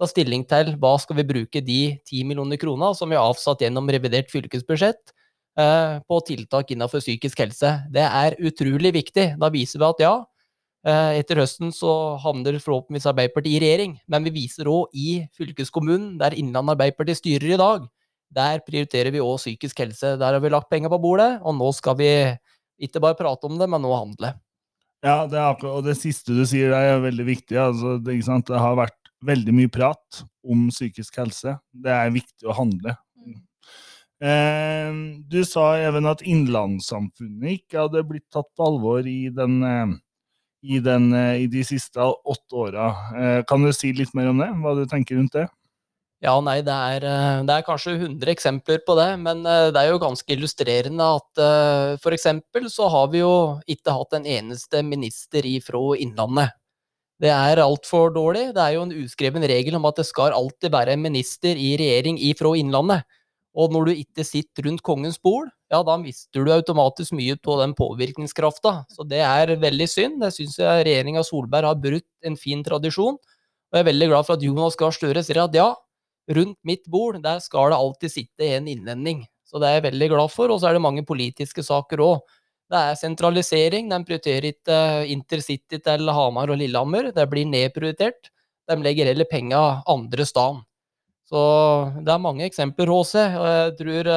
ta 0.00 0.08
stilling 0.08 0.46
til 0.48 0.74
hva 0.80 0.94
skal 1.00 1.18
vi 1.18 1.28
bruke 1.28 1.60
de 1.60 1.80
10 2.08 2.24
millioner 2.28 2.60
krona 2.60 2.94
som 2.96 3.10
vi 3.10 3.18
har 3.18 3.28
avsatt 3.28 3.60
gjennom 3.60 3.88
revidert 3.92 4.30
fylkesbudsjett 4.32 5.12
eh, 5.60 6.00
på 6.00 6.20
tiltak 6.26 6.72
innenfor 6.72 7.04
psykisk 7.04 7.42
helse. 7.44 7.74
Det 7.92 8.06
er 8.06 8.38
utrolig 8.40 8.94
viktig. 8.96 9.26
Da 9.40 9.50
viser 9.52 9.82
vi 9.82 9.88
at 9.90 10.02
ja, 10.06 10.14
eh, 10.88 11.20
etter 11.20 11.42
høsten 11.42 11.74
så 11.76 12.16
havner 12.22 12.56
forhåpentligvis 12.62 13.10
Arbeiderpartiet 13.12 13.58
i 13.58 13.64
regjering, 13.66 13.98
men 14.08 14.24
vi 14.24 14.36
viser 14.40 14.70
òg 14.72 14.96
i 14.96 15.20
fylkeskommunen, 15.36 16.14
der 16.22 16.38
Innlandet 16.38 16.78
Arbeiderparti 16.78 17.18
styrer 17.20 17.52
i 17.52 17.60
dag, 17.60 17.84
der 18.32 18.64
prioriterer 18.64 19.12
vi 19.12 19.20
òg 19.20 19.36
psykisk 19.42 19.84
helse. 19.84 20.14
Der 20.16 20.32
har 20.32 20.40
vi 20.40 20.54
lagt 20.54 20.70
penger 20.72 20.92
på 20.92 21.02
bordet, 21.02 21.34
og 21.44 21.58
nå 21.60 21.74
skal 21.76 21.98
vi 22.00 22.12
ikke 22.80 23.02
bare 23.02 23.18
prate 23.18 23.48
om 23.48 23.58
det, 23.60 23.68
men 23.70 23.82
nå 23.84 23.92
handle. 23.94 24.34
Ja, 25.00 25.24
det 25.28 25.38
er 25.38 25.46
akkurat, 25.48 25.78
og 25.78 25.86
det 25.86 25.96
siste 25.96 26.34
du 26.36 26.42
sier 26.48 26.72
der 26.74 26.94
er 26.94 27.04
veldig 27.04 27.24
viktig. 27.28 27.56
Altså, 27.60 27.96
det, 28.00 28.18
ikke 28.18 28.28
sant? 28.28 28.50
det 28.50 28.60
har 28.60 28.76
vært 28.76 28.98
veldig 29.24 29.54
mye 29.56 29.70
prat 29.72 30.22
om 30.44 30.68
psykisk 30.72 31.20
helse. 31.20 31.56
Det 31.72 31.92
er 31.92 32.12
viktig 32.12 32.48
å 32.48 32.56
handle. 32.56 32.96
Eh, 34.20 34.90
du 35.32 35.38
sa 35.48 35.70
Even 35.80 36.04
at 36.10 36.20
innlandssamfunnet 36.28 37.62
ikke 37.62 37.86
hadde 37.86 38.04
blitt 38.04 38.26
tatt 38.28 38.50
på 38.52 38.66
alvor 38.66 39.06
i, 39.08 39.30
den, 39.32 39.62
eh, 39.64 39.94
i, 40.68 40.82
den, 40.84 41.08
eh, 41.16 41.46
i 41.46 41.48
de 41.48 41.64
siste 41.64 42.04
åtte 42.04 42.60
åra. 42.66 42.90
Eh, 43.16 43.38
kan 43.48 43.64
du 43.64 43.72
si 43.72 43.94
litt 43.96 44.12
mer 44.16 44.28
om 44.34 44.42
det? 44.42 44.50
Hva 44.60 44.76
du 44.76 44.84
tenker 44.90 45.16
rundt 45.16 45.38
det? 45.38 45.46
Ja, 46.20 46.34
nei, 46.44 46.58
det 46.60 46.74
er, 46.74 47.04
eh, 47.08 47.42
det 47.48 47.54
er 47.54 47.64
kanskje 47.64 47.94
100 47.96 48.28
eksempler 48.34 48.82
på 48.84 48.92
det, 48.98 49.08
men 49.22 49.38
eh, 49.48 49.70
det 49.72 49.80
er 49.80 49.88
jo 49.88 50.02
ganske 50.02 50.34
illustrerende 50.34 51.06
at 51.16 51.40
eh, 51.40 51.94
for 52.02 52.12
eksempel 52.12 52.66
så 52.68 52.90
har 52.92 53.06
vi 53.08 53.22
jo 53.22 53.32
ikke 53.64 53.94
hatt 53.96 54.18
en 54.18 54.28
eneste 54.28 54.82
minister 54.84 55.48
ifra 55.48 55.80
Innlandet. 55.96 56.52
Det 57.20 57.32
er 57.32 57.62
altfor 57.64 58.12
dårlig. 58.12 58.50
Det 58.56 58.60
er 58.60 58.76
jo 58.76 58.84
en 58.84 58.94
uskreven 59.00 59.48
regel 59.48 59.80
om 59.80 59.88
at 59.88 59.96
det 60.00 60.06
skal 60.08 60.36
alltid 60.36 60.72
være 60.72 60.92
en 60.96 61.02
minister 61.08 61.56
i 61.56 61.72
regjering 61.80 62.20
ifra 62.28 62.52
Innlandet. 62.56 63.08
Og 63.56 63.72
når 63.72 63.88
du 63.88 63.96
ikke 64.04 64.24
sitter 64.24 64.68
rundt 64.68 64.84
kongens 64.84 65.18
bord, 65.18 65.48
ja, 65.72 65.80
da 65.84 65.96
mister 66.00 66.44
du 66.44 66.52
automatisk 66.52 67.16
mye 67.16 67.36
på 67.40 67.56
den 67.60 67.72
påvirkningskrafta. 67.76 68.84
Så 68.92 69.08
det 69.08 69.24
er 69.24 69.56
veldig 69.60 69.88
synd. 69.88 70.20
Det 70.20 70.34
syns 70.36 70.60
jeg 70.60 70.86
regjeringa 70.86 71.24
Solberg 71.26 71.72
har 71.72 71.80
brutt 71.80 72.28
en 72.28 72.36
fin 72.40 72.64
tradisjon. 72.64 73.16
Og 73.16 73.78
jeg 73.78 73.84
er 73.84 73.88
veldig 73.92 74.10
glad 74.12 74.28
for 74.28 74.36
at 74.36 74.44
Jonas 74.44 74.76
Gahr 74.78 74.94
Støre 74.94 75.24
sier 75.24 75.44
at 75.44 75.56
ja, 75.56 75.72
rundt 76.30 76.58
mitt 76.66 76.86
bord, 76.90 77.20
der 77.24 77.40
skal 77.42 77.72
det 77.72 77.80
alltid 77.80 78.14
sitte 78.14 78.50
en 78.56 78.68
innlending. 78.70 79.24
Så 79.46 79.58
det 79.58 79.68
er 79.68 79.78
jeg 79.78 79.88
veldig 79.90 80.10
glad 80.14 80.32
for. 80.32 80.52
Og 80.52 80.60
så 80.60 80.70
er 80.70 80.78
det 80.78 80.84
mange 80.84 81.04
politiske 81.06 81.64
saker 81.66 82.02
òg. 82.04 82.36
Det 82.70 82.78
er 82.78 82.98
sentralisering. 82.98 83.88
De 83.90 83.98
prioriterer 84.06 84.52
ikke 84.52 84.80
eh, 85.02 85.12
intercity 85.14 85.80
til 85.82 86.12
Hamar 86.14 86.52
og 86.52 86.60
Lillehammer. 86.60 87.10
Det 87.16 87.26
blir 87.30 87.48
nedprioritert. 87.50 88.30
De 88.70 88.76
legger 88.78 89.10
heller 89.10 89.26
penga 89.26 89.80
andre 89.90 90.26
steder. 90.28 90.60
Så 91.30 91.40
det 92.02 92.10
er 92.10 92.22
mange 92.22 92.46
eksempler, 92.46 92.90
HC. 92.90 93.14
Og 93.38 93.46
jeg 93.46 93.74
tror 93.78 94.12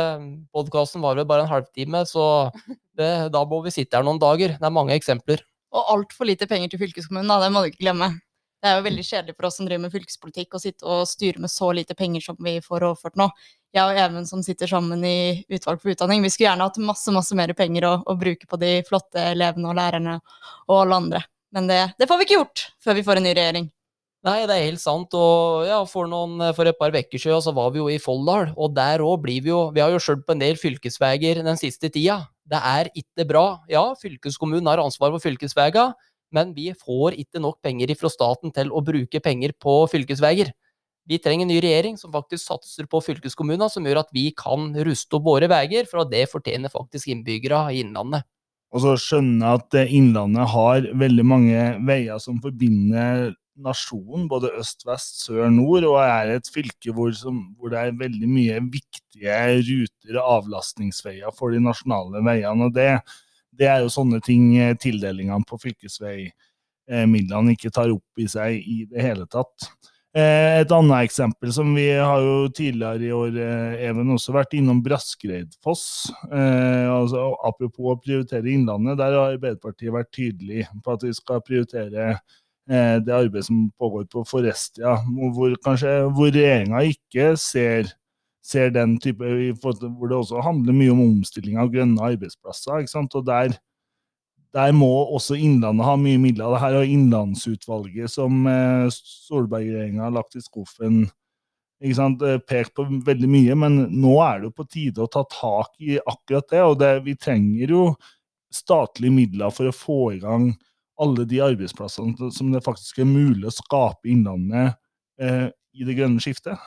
podkasten 0.54 1.02
var 1.06 1.18
vel 1.18 1.28
bare 1.30 1.46
en 1.46 1.52
halvtime, 1.52 2.02
så 2.10 2.50
det, 3.00 3.10
da 3.34 3.44
må 3.50 3.62
vi 3.66 3.74
sitte 3.74 4.00
her 4.00 4.06
noen 4.06 4.22
dager. 4.22 4.56
Det 4.58 4.70
er 4.70 4.74
mange 4.74 4.98
eksempler. 4.98 5.44
Og 5.74 5.90
altfor 5.96 6.30
lite 6.30 6.50
penger 6.50 6.74
til 6.74 6.82
fylkeskommunen, 6.82 7.30
da, 7.30 7.40
det 7.42 7.54
må 7.54 7.62
du 7.62 7.72
ikke 7.72 7.86
glemme. 7.86 8.14
Det 8.64 8.72
er 8.72 8.78
jo 8.80 8.86
veldig 8.86 9.04
kjedelig 9.04 9.34
for 9.36 9.50
oss 9.50 9.58
som 9.60 9.68
driver 9.68 9.82
med 9.84 9.92
fylkespolitikk, 9.92 10.56
å 10.56 10.62
sitte 10.64 10.88
og 10.88 11.02
styre 11.10 11.42
med 11.44 11.52
så 11.52 11.68
lite 11.76 11.98
penger 12.00 12.24
som 12.24 12.38
vi 12.40 12.54
får 12.64 12.86
overført 12.88 13.20
nå. 13.20 13.26
Jeg 13.76 13.84
og 13.84 14.00
Even 14.00 14.28
som 14.30 14.40
sitter 14.46 14.72
sammen 14.72 15.04
i 15.04 15.44
utvalg 15.52 15.82
for 15.82 15.92
utdanning, 15.92 16.24
vi 16.24 16.32
skulle 16.32 16.48
gjerne 16.48 16.70
hatt 16.70 16.80
masse 16.80 17.12
masse 17.12 17.36
mer 17.36 17.52
penger 17.60 17.90
å, 17.90 17.94
å 18.08 18.16
bruke 18.16 18.48
på 18.48 18.60
de 18.62 18.78
flotte 18.88 19.20
elevene 19.34 19.68
og 19.68 19.76
lærerne 19.82 20.16
og 20.70 20.76
alle 20.78 21.00
andre. 21.02 21.24
Men 21.52 21.68
det, 21.68 21.82
det 22.00 22.08
får 22.08 22.22
vi 22.22 22.30
ikke 22.30 22.38
gjort 22.38 22.64
før 22.86 22.98
vi 23.02 23.04
får 23.10 23.20
en 23.20 23.28
ny 23.28 23.34
regjering. 23.36 23.68
Nei, 24.24 24.38
det 24.48 24.56
er 24.56 24.70
helt 24.70 24.80
sant. 24.80 25.12
Og 25.20 25.68
ja, 25.68 25.82
for, 25.90 26.08
noen, 26.08 26.40
for 26.56 26.70
et 26.70 26.80
par 26.80 26.96
uker 26.96 27.20
siden 27.20 27.44
så 27.44 27.52
var 27.56 27.74
vi 27.76 27.82
jo 27.82 27.90
i 27.92 28.00
Folldal, 28.00 28.54
og 28.56 28.72
der 28.78 29.04
òg 29.04 29.20
blir 29.26 29.44
vi 29.44 29.52
jo 29.52 29.66
Vi 29.76 29.84
har 29.84 29.92
jo 29.92 30.00
skjølt 30.00 30.24
på 30.24 30.38
en 30.38 30.46
del 30.46 30.56
fylkesveier 30.62 31.44
den 31.44 31.60
siste 31.60 31.92
tida. 31.92 32.22
Det 32.48 32.64
er 32.64 32.88
ikke 32.96 33.28
bra. 33.28 33.46
Ja, 33.68 33.90
fylkeskommunen 34.00 34.72
har 34.72 34.80
ansvar 34.80 35.12
for 35.12 35.28
fylkesveiene, 35.28 35.92
men 36.36 36.54
vi 36.56 36.72
får 36.78 37.18
ikke 37.22 37.42
nok 37.44 37.60
penger 37.64 37.94
fra 38.00 38.12
staten 38.12 38.54
til 38.56 38.72
å 38.74 38.84
bruke 38.86 39.22
penger 39.24 39.56
på 39.62 39.84
fylkesveier. 39.92 40.52
Vi 41.10 41.20
trenger 41.20 41.44
en 41.44 41.52
ny 41.52 41.60
regjering 41.64 41.98
som 42.00 42.14
faktisk 42.14 42.46
satser 42.48 42.88
på 42.88 43.02
fylkeskommunene, 43.04 43.68
som 43.72 43.84
gjør 43.84 44.04
at 44.06 44.12
vi 44.16 44.30
kan 44.38 44.72
ruste 44.88 45.18
opp 45.18 45.28
våre 45.28 45.50
veier, 45.52 45.88
for 45.90 46.08
det 46.08 46.30
fortjener 46.32 46.72
faktisk 46.72 47.12
innbyggere 47.12 47.66
i 47.74 47.82
Innlandet. 47.84 48.24
Og 48.74 48.82
så 48.82 48.96
skjønne 48.98 49.54
at 49.60 49.76
eh, 49.78 49.92
Innlandet 50.00 50.50
har 50.50 50.88
veldig 50.98 51.26
mange 51.28 51.66
veier 51.86 52.22
som 52.24 52.40
forbinder 52.42 53.34
nasjonen, 53.62 54.26
både 54.32 54.50
øst, 54.58 54.82
vest, 54.88 55.20
sør, 55.28 55.46
nord, 55.54 55.86
og 55.86 56.00
er 56.02 56.32
et 56.38 56.50
fylke 56.50 56.94
hvor, 56.96 57.12
som, 57.18 57.38
hvor 57.60 57.70
det 57.74 57.82
er 57.82 58.00
veldig 58.00 58.30
mye 58.30 58.62
viktige 58.74 59.36
ruter 59.68 60.18
og 60.18 60.32
avlastningsveier 60.40 61.36
for 61.38 61.54
de 61.54 61.62
nasjonale 61.62 62.24
veiene. 62.26 62.70
og 62.70 62.74
det, 62.74 62.90
det 63.58 63.70
er 63.70 63.84
jo 63.84 63.92
sånne 63.94 64.20
ting 64.24 64.52
eh, 64.58 64.76
tildelingene 64.80 65.46
på 65.48 65.60
fylkesveimidlene 65.62 67.56
ikke 67.56 67.72
tar 67.74 67.94
opp 67.94 68.22
i 68.22 68.28
seg 68.30 68.60
i 68.60 68.84
det 68.90 69.04
hele 69.06 69.28
tatt. 69.30 69.70
Eh, 70.14 70.62
Et 70.62 70.74
annet 70.78 71.08
eksempel 71.08 71.54
som 71.56 71.72
vi 71.76 71.88
har 71.98 72.22
jo 72.22 72.50
tidligere 72.54 73.08
i 73.08 73.14
år, 73.16 73.40
eh, 73.46 73.88
Even, 73.90 74.14
også 74.14 74.36
vært 74.36 74.54
innom 74.58 74.84
Braskereidfoss. 74.86 76.12
Altså, 76.30 77.26
apropos 77.46 77.94
å 77.94 78.00
prioritere 78.02 78.54
Innlandet, 78.54 79.00
der 79.02 79.18
har 79.18 79.34
Arbeiderpartiet 79.34 79.94
vært 79.94 80.14
tydelig 80.14 80.68
på 80.84 80.94
at 80.94 81.04
vi 81.06 81.14
skal 81.18 81.44
prioritere 81.46 82.14
det 82.64 83.12
arbeidet 83.12 83.44
som 83.44 83.66
pågår 83.76 84.06
på 84.08 84.22
Forestia, 84.24 84.94
hvor, 85.36 85.52
kanskje, 85.66 85.98
hvor 86.16 86.30
regjeringa 86.32 86.80
ikke 86.88 87.34
ser, 87.36 87.90
ser 88.44 88.74
den 88.76 88.98
type 89.00 89.24
Hvor 89.64 90.08
det 90.10 90.18
også 90.18 90.42
handler 90.44 90.76
mye 90.76 90.92
om 90.92 91.04
omstilling 91.06 91.58
av 91.62 91.72
grønne 91.72 92.02
arbeidsplasser. 92.04 92.82
ikke 92.84 92.92
sant? 92.92 93.16
Og 93.16 93.26
der 93.26 93.56
der 94.54 94.70
må 94.72 94.90
også 95.10 95.34
Innlandet 95.34 95.86
ha 95.88 95.96
mye 95.98 96.20
midler. 96.22 96.52
Det 96.54 96.62
her 96.62 96.76
har 96.78 96.86
Innlandsutvalget 96.86 98.12
som 98.14 98.46
eh, 98.46 98.86
Solberg-regjeringa 98.94 100.04
har 100.06 100.14
lagt 100.14 100.38
i 100.38 100.44
skuffen, 100.46 101.08
ikke 101.84 101.98
sant, 101.98 102.22
eh, 102.22 102.38
pekt 102.38 102.76
på 102.78 102.86
veldig 103.08 103.30
mye, 103.32 103.56
men 103.60 103.80
nå 103.90 104.14
er 104.24 104.44
det 104.44 104.52
jo 104.52 104.58
på 104.60 104.68
tide 104.70 105.02
å 105.04 105.10
ta 105.12 105.26
tak 105.32 105.74
i 105.82 105.98
akkurat 105.98 106.52
det. 106.54 106.62
Og 106.68 106.78
det, 106.80 106.92
vi 107.08 107.18
trenger 107.18 107.74
jo 107.76 107.88
statlige 108.54 109.16
midler 109.16 109.52
for 109.54 109.72
å 109.72 109.76
få 109.76 110.00
i 110.14 110.22
gang 110.22 110.52
alle 111.02 111.26
de 111.26 111.42
arbeidsplassene 111.42 112.30
som 112.32 112.54
det 112.54 112.62
faktisk 112.64 113.02
er 113.02 113.10
mulig 113.10 113.50
å 113.50 113.56
skape 113.56 114.06
i 114.06 114.14
Innlandet 114.14 114.78
eh, 115.20 115.50
i 115.74 115.88
det 115.88 115.98
grønne 115.98 116.22
skiftet. 116.22 116.62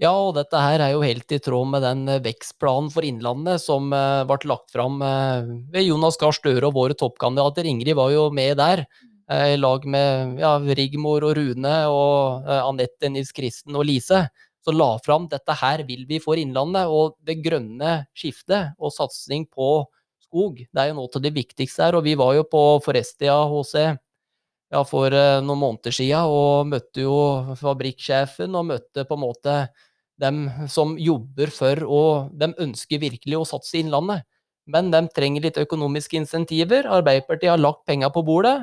Ja, 0.00 0.12
og 0.16 0.32
dette 0.38 0.56
her 0.56 0.80
er 0.80 0.94
jo 0.94 1.02
helt 1.04 1.32
i 1.34 1.38
tråd 1.42 1.68
med 1.68 1.82
den 1.84 2.06
eh, 2.08 2.22
vekstplanen 2.24 2.88
for 2.94 3.04
Innlandet 3.04 3.60
som 3.60 3.90
eh, 3.92 4.22
ble 4.28 4.48
lagt 4.48 4.72
fram 4.72 5.02
eh, 5.04 5.50
ved 5.74 5.84
Jonas 5.84 6.16
Gahr 6.20 6.32
Støre 6.32 6.70
og 6.70 6.78
våre 6.78 6.96
toppkandidater. 6.96 7.68
Ingrid 7.68 7.98
var 7.98 8.12
jo 8.14 8.28
med 8.32 8.56
der, 8.60 8.86
i 9.32 9.54
lag 9.56 9.84
med 9.88 10.40
ja, 10.42 10.56
Rigmor 10.76 11.24
og 11.24 11.38
Rune 11.38 11.70
og 11.88 12.48
Anette, 12.52 13.08
Nils 13.08 13.30
Kristen 13.32 13.78
og 13.78 13.86
Lise. 13.88 14.26
Så 14.60 14.74
la 14.74 14.90
fram 15.00 15.24
dette 15.30 15.54
her 15.56 15.84
vil 15.88 16.02
vi 16.10 16.18
for 16.20 16.36
Innlandet, 16.36 16.90
og 16.90 17.14
det 17.24 17.38
grønne 17.40 17.94
skiftet 18.18 18.74
og 18.82 18.92
satsing 18.92 19.46
på 19.48 19.70
skog. 20.26 20.60
Det 20.66 20.82
er 20.82 20.90
jo 20.90 20.98
noe 20.98 21.08
av 21.08 21.24
det 21.24 21.32
viktigste 21.38 21.86
her, 21.86 21.96
og 21.96 22.04
vi 22.04 22.16
var 22.18 22.34
jo 22.36 22.44
på 22.50 22.62
Forestia 22.84 23.38
HC 23.48 23.94
ja, 24.72 24.82
for 24.88 25.12
eh, 25.12 25.38
noen 25.44 25.60
måneder 25.60 25.94
siden, 25.94 26.32
og 26.32 26.68
møtte 26.70 27.04
jo 27.04 27.16
fabrikksjefen 27.60 28.56
og 28.56 28.70
møtte 28.70 29.04
på 29.08 29.18
en 29.18 29.24
måte 29.26 29.56
dem 30.22 30.44
som 30.70 30.94
jobber 31.00 31.50
for 31.50 31.82
og 31.88 32.32
de 32.38 32.52
ønsker 32.62 33.00
virkelig 33.02 33.40
å 33.40 33.48
satse 33.48 33.78
i 33.78 33.82
Innlandet. 33.82 34.24
Men 34.70 34.92
de 34.92 35.00
trenger 35.10 35.42
litt 35.42 35.58
økonomiske 35.58 36.20
insentiver. 36.20 36.86
Arbeiderpartiet 36.86 37.50
har 37.50 37.60
lagt 37.60 37.82
penger 37.88 38.12
på 38.14 38.22
bordet, 38.24 38.60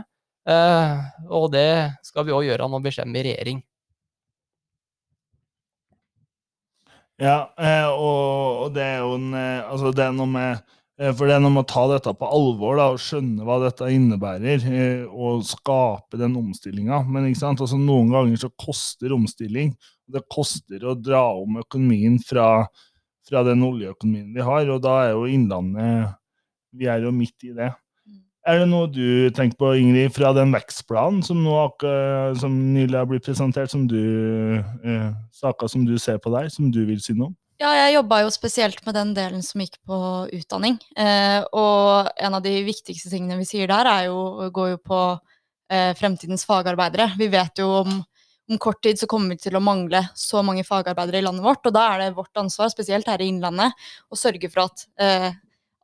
eh, 0.49 1.01
og 1.27 1.51
det 1.53 1.91
skal 2.07 2.25
vi 2.25 2.33
òg 2.37 2.47
gjøre 2.47 2.69
når 2.71 2.85
vi 2.87 2.95
kommer 2.95 3.19
i 3.19 3.33
regjering. 3.33 3.61
Ja, 7.19 7.51
eh, 7.59 7.89
og, 7.91 8.71
det 8.73 8.85
er 8.95 9.01
jo 9.03 9.17
en 9.17 9.33
Altså, 9.35 9.91
det 9.91 10.05
er 10.05 10.13
noe 10.15 10.31
med 10.31 10.77
For 10.99 11.29
det 11.29 11.37
er 11.37 11.39
noe 11.39 11.53
med 11.55 11.63
å 11.63 11.69
ta 11.69 11.85
dette 11.93 12.11
på 12.11 12.27
alvor 12.27 12.75
da, 12.75 12.89
og 12.91 12.99
skjønne 12.99 13.45
hva 13.47 13.55
dette 13.63 13.87
innebærer, 13.95 14.65
eh, 14.67 15.05
og 15.07 15.45
skape 15.47 16.19
den 16.19 16.35
omstillinga. 16.35 17.05
Men? 17.07 17.29
Altså, 17.31 17.79
noen 17.79 18.11
ganger 18.11 18.41
så 18.41 18.49
koster 18.59 19.15
omstilling. 19.15 19.71
Det 20.11 20.25
koster 20.27 20.83
å 20.83 20.97
dra 20.99 21.23
om 21.39 21.61
økonomien 21.61 22.19
fra, 22.19 22.65
fra 23.29 23.45
den 23.47 23.63
oljeøkonomien 23.63 24.33
vi 24.35 24.43
har, 24.43 24.67
og 24.67 24.83
da 24.83 24.97
er 25.05 25.13
jo 25.15 25.29
Innlandet 25.29 26.17
Vi 26.75 26.85
er 26.85 27.01
jo 27.01 27.15
midt 27.15 27.47
i 27.47 27.55
det. 27.55 27.71
Er 28.49 28.59
det 28.61 28.67
noe 28.69 28.87
du 28.91 29.29
tenker 29.35 29.57
på, 29.57 29.71
Ingrid, 29.79 30.11
fra 30.13 30.33
den 30.35 30.51
vekstplanen 30.53 31.23
som, 31.25 31.39
nå, 31.43 31.55
som 32.39 32.53
nylig 32.73 32.97
har 32.97 33.07
blitt 33.09 33.25
presentert, 33.25 33.71
som 33.71 33.87
du, 33.87 33.99
eh, 34.59 35.09
saker 35.31 35.71
som 35.71 35.85
du 35.87 35.95
ser 35.97 36.19
på 36.19 36.31
der, 36.35 36.49
som 36.51 36.69
du 36.71 36.83
vil 36.85 36.99
si 37.03 37.15
noe 37.15 37.31
om? 37.31 37.35
Ja, 37.59 37.73
jeg 37.75 37.97
jobba 37.97 38.21
jo 38.23 38.29
spesielt 38.31 38.77
med 38.85 38.95
den 38.95 39.09
delen 39.17 39.41
som 39.43 39.59
gikk 39.59 39.73
på 39.83 39.97
utdanning. 40.31 40.77
Eh, 40.95 41.41
og 41.51 42.07
en 42.15 42.37
av 42.37 42.43
de 42.45 42.53
viktigste 42.63 43.11
tingene 43.11 43.35
vi 43.41 43.47
sier 43.49 43.67
der, 43.67 43.89
er 43.91 44.05
jo, 44.07 44.47
går 44.55 44.69
jo 44.71 44.77
på 44.79 44.99
eh, 45.67 45.89
fremtidens 45.99 46.47
fagarbeidere. 46.47 47.09
Vi 47.19 47.27
vet 47.33 47.59
jo 47.59 47.67
om, 47.81 47.97
om 47.99 48.61
kort 48.63 48.79
tid 48.85 49.01
så 49.01 49.09
kommer 49.11 49.35
vi 49.35 49.43
til 49.43 49.59
å 49.59 49.63
mangle 49.63 50.05
så 50.15 50.39
mange 50.39 50.63
fagarbeidere 50.63 51.19
i 51.19 51.25
landet 51.25 51.43
vårt, 51.43 51.67
og 51.67 51.75
da 51.75 51.83
er 51.89 52.05
det 52.05 52.15
vårt 52.21 52.39
ansvar, 52.39 52.71
spesielt 52.71 53.11
her 53.11 53.19
i 53.19 53.27
Innlandet, 53.27 53.75
å 54.07 54.19
sørge 54.21 54.47
for 54.53 54.69
at, 54.69 54.85
eh, 55.03 55.27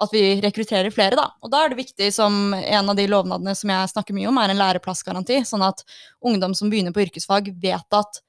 at 0.08 0.16
vi 0.16 0.24
rekrutterer 0.48 0.96
flere, 0.96 1.20
da. 1.20 1.28
Og 1.44 1.52
da 1.52 1.66
er 1.66 1.76
det 1.76 1.82
viktig, 1.82 2.08
som 2.16 2.56
en 2.56 2.94
av 2.94 2.96
de 2.96 3.10
lovnadene 3.12 3.52
som 3.52 3.76
jeg 3.76 3.92
snakker 3.92 4.16
mye 4.16 4.32
om, 4.32 4.40
er 4.40 4.56
en 4.56 4.64
læreplassgaranti, 4.64 5.44
sånn 5.44 5.68
at 5.68 5.84
ungdom 6.24 6.56
som 6.56 6.72
begynner 6.72 6.96
på 6.96 7.04
yrkesfag, 7.04 7.52
vet 7.60 8.00
at 8.00 8.24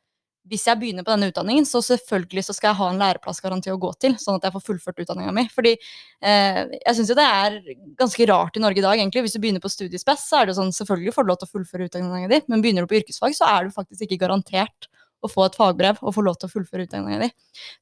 hvis 0.51 0.67
jeg 0.69 0.79
begynner 0.81 1.07
på 1.07 1.13
denne 1.13 1.29
utdanningen, 1.31 1.67
så 1.69 1.81
selvfølgelig 1.85 2.45
så 2.47 2.55
skal 2.57 2.71
jeg 2.71 2.79
ha 2.81 2.89
en 2.93 3.01
læreplassgaranti 3.03 3.73
å 3.73 3.79
gå 3.83 3.91
til, 4.03 4.17
sånn 4.21 4.39
at 4.39 4.47
jeg 4.47 4.55
får 4.55 4.65
fullført 4.69 5.01
utdanninga 5.03 5.33
mi. 5.35 5.47
Fordi 5.53 5.73
eh, 5.75 6.61
jeg 6.77 6.99
syns 6.99 7.11
jo 7.11 7.19
det 7.19 7.27
er 7.27 7.57
ganske 7.99 8.29
rart 8.31 8.59
i 8.59 8.63
Norge 8.63 8.83
i 8.83 8.85
dag, 8.87 8.99
egentlig. 8.99 9.25
Hvis 9.27 9.37
du 9.37 9.41
begynner 9.43 9.65
på 9.65 9.73
studiespes, 9.73 10.27
så 10.31 10.41
er 10.41 10.51
det 10.51 10.59
sånn 10.59 10.75
selvfølgelig 10.77 11.15
får 11.17 11.27
du 11.27 11.33
lov 11.33 11.41
til 11.41 11.51
å 11.51 11.55
fullføre 11.57 11.89
utdanninga 11.91 12.31
di, 12.33 12.43
men 12.53 12.65
begynner 12.65 12.87
du 12.87 12.93
på 12.93 13.01
yrkesfag, 13.01 13.35
så 13.39 13.49
er 13.51 13.67
du 13.67 13.75
faktisk 13.75 14.07
ikke 14.07 14.21
garantert 14.23 14.91
å 15.25 15.31
få 15.31 15.47
et 15.49 15.57
fagbrev 15.59 16.03
og 16.03 16.15
få 16.15 16.23
lov 16.27 16.37
til 16.39 16.51
å 16.51 16.53
fullføre 16.53 16.87
utdanninga 16.87 17.25
di. 17.25 17.31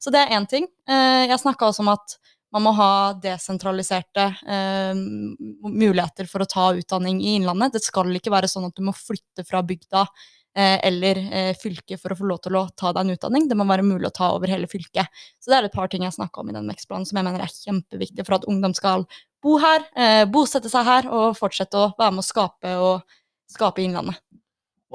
Så 0.01 0.13
det 0.13 0.23
er 0.23 0.37
én 0.37 0.47
ting. 0.49 0.69
Eh, 0.89 1.25
jeg 1.29 1.41
snakka 1.41 1.69
også 1.69 1.85
om 1.85 1.93
at 1.93 2.17
man 2.55 2.63
må 2.63 2.71
ha 2.77 2.91
desentraliserte 3.19 4.29
eh, 4.47 4.95
muligheter 4.95 6.29
for 6.31 6.45
å 6.45 6.49
ta 6.49 6.69
utdanning 6.77 7.19
i 7.19 7.35
Innlandet. 7.35 7.75
Det 7.75 7.83
skal 7.83 8.13
ikke 8.15 8.31
være 8.31 8.47
sånn 8.47 8.69
at 8.69 8.77
du 8.77 8.85
må 8.87 8.93
flytte 8.95 9.43
fra 9.47 9.59
bygda 9.65 10.05
eller 10.55 11.19
fylke 11.59 11.75
fylket 11.75 12.01
for 12.01 12.13
å 12.13 12.17
få 12.17 12.27
lov 12.29 12.39
til 12.43 12.55
å 12.55 12.65
ta 12.77 12.91
deg 12.93 13.03
en 13.03 13.15
utdanning. 13.15 13.47
Det 13.49 13.57
må 13.57 13.65
være 13.67 13.83
mulig 13.83 14.07
å 14.07 14.15
ta 14.15 14.31
over 14.35 14.47
hele 14.47 14.67
fylket. 14.67 15.07
Så 15.39 15.51
det 15.51 15.57
er 15.57 15.67
et 15.67 15.75
par 15.75 15.89
ting 15.91 16.03
jeg 16.03 16.15
snakka 16.15 16.41
om 16.41 16.49
i 16.49 16.55
den 16.55 16.67
vekstplanen 16.69 17.05
som 17.05 17.17
jeg 17.19 17.27
mener 17.27 17.43
er 17.43 17.51
kjempeviktig 17.51 18.25
for 18.25 18.37
at 18.37 18.47
ungdom 18.47 18.73
skal 18.75 19.05
bo 19.43 19.57
her, 19.61 19.85
eh, 19.95 20.25
bosette 20.25 20.69
seg 20.71 20.85
her 20.85 21.09
og 21.11 21.37
fortsette 21.37 21.77
å 21.77 21.93
være 21.99 22.15
med 22.15 22.23
å 22.23 22.29
skape 22.29 22.75
og 22.81 23.17
skape 23.51 23.83
Innlandet. 23.83 24.17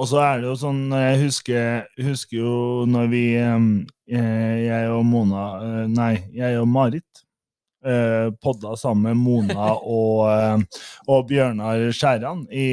Og 0.00 0.08
så 0.08 0.20
er 0.22 0.40
det 0.40 0.48
jo 0.48 0.56
sånn, 0.56 0.84
jeg 0.96 1.18
husker, 1.26 1.86
husker 2.00 2.36
jo 2.38 2.52
når 2.88 3.10
vi, 3.12 3.24
eh, 3.36 4.60
jeg 4.64 4.90
og 4.90 5.04
Mona, 5.04 5.44
eh, 5.60 5.86
nei, 5.92 6.14
jeg 6.32 6.58
og 6.60 6.68
Marit, 6.68 7.24
eh, 7.84 8.30
podda 8.42 8.76
sammen 8.78 9.10
med 9.10 9.20
Mona 9.20 9.74
og, 9.76 10.24
eh, 10.30 10.82
og 11.08 11.28
Bjørnar 11.28 11.86
Skjæran 11.96 12.44
i, 12.52 12.66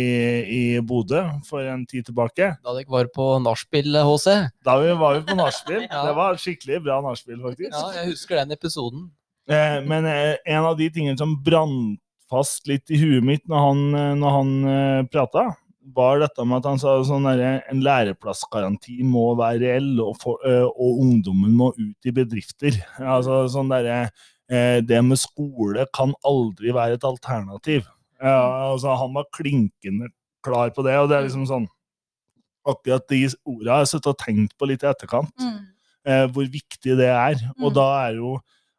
i 0.44 0.62
Bodø 0.80 1.24
for 1.48 1.66
en 1.68 1.86
tid 1.90 2.08
tilbake. 2.10 2.54
Da 2.64 2.76
dere 2.76 2.92
var 2.92 3.12
på 3.14 3.30
nachspiel, 3.44 4.00
HC. 4.08 4.28
Da 4.68 4.78
vi 4.82 4.96
var 5.00 5.20
vi 5.20 5.28
på 5.30 5.38
nachspiel. 5.40 5.86
Ja. 5.98 6.02
Det 6.10 6.16
var 6.18 6.36
skikkelig 6.42 6.82
bra 6.84 6.98
nachspiel, 7.02 7.38
faktisk. 7.42 7.72
Ja, 7.72 8.02
jeg 8.02 8.12
husker 8.12 8.38
den 8.42 8.52
episoden. 8.54 9.08
Eh, 9.50 9.78
men 9.88 10.06
eh, 10.10 10.36
en 10.46 10.66
av 10.68 10.76
de 10.78 10.90
tingene 10.92 11.18
som 11.18 11.38
brant 11.44 12.02
fast 12.28 12.68
litt 12.68 12.92
i 12.92 13.00
huet 13.00 13.24
mitt 13.24 13.46
når 13.48 13.64
han, 13.64 13.84
eh, 13.96 14.12
når 14.20 14.36
han 14.36 14.52
eh, 14.74 15.06
prata, 15.14 15.46
var 15.96 16.20
dette 16.20 16.44
med 16.44 16.60
at 16.60 16.68
han 16.68 16.82
sa 16.82 16.98
sånn 17.08 17.28
der, 17.30 17.62
en 17.72 17.84
læreplassgaranti 17.86 18.98
må 19.08 19.30
være 19.40 19.62
reell, 19.64 19.94
og, 20.04 20.18
for, 20.22 20.42
eh, 20.48 20.66
og 20.68 21.04
ungdommen 21.06 21.54
må 21.56 21.72
ut 21.78 22.10
i 22.10 22.14
bedrifter. 22.16 22.76
Altså 23.00 23.46
sånn 23.54 23.72
derre 23.72 24.02
eh, 24.08 24.26
Det 24.48 25.00
med 25.04 25.20
skole 25.20 25.84
kan 25.94 26.14
aldri 26.24 26.72
være 26.72 26.96
et 26.96 27.04
alternativ. 27.04 27.84
Ja, 28.22 28.72
altså, 28.72 28.94
han 28.98 29.12
var 29.14 29.26
klinkende 29.36 30.08
klar 30.46 30.70
på 30.72 30.86
det, 30.88 30.94
og 30.98 31.10
det 31.10 31.18
er 31.18 31.26
liksom 31.28 31.44
sånn 31.50 31.68
Akkurat 32.68 33.06
de 33.08 33.22
orda 33.48 33.72
har 33.78 33.84
jeg 33.86 33.88
sittet 33.94 34.10
og 34.12 34.18
tenkt 34.20 34.54
på 34.60 34.68
litt 34.68 34.82
i 34.84 34.88
etterkant 34.90 35.30
eh, 36.06 36.26
hvor 36.28 36.44
viktig 36.52 36.98
det 37.00 37.08
er. 37.08 37.36
Og 37.62 37.70
Mm. 37.72 37.76
da 37.78 37.86
er 38.08 38.16
jo 38.18 38.34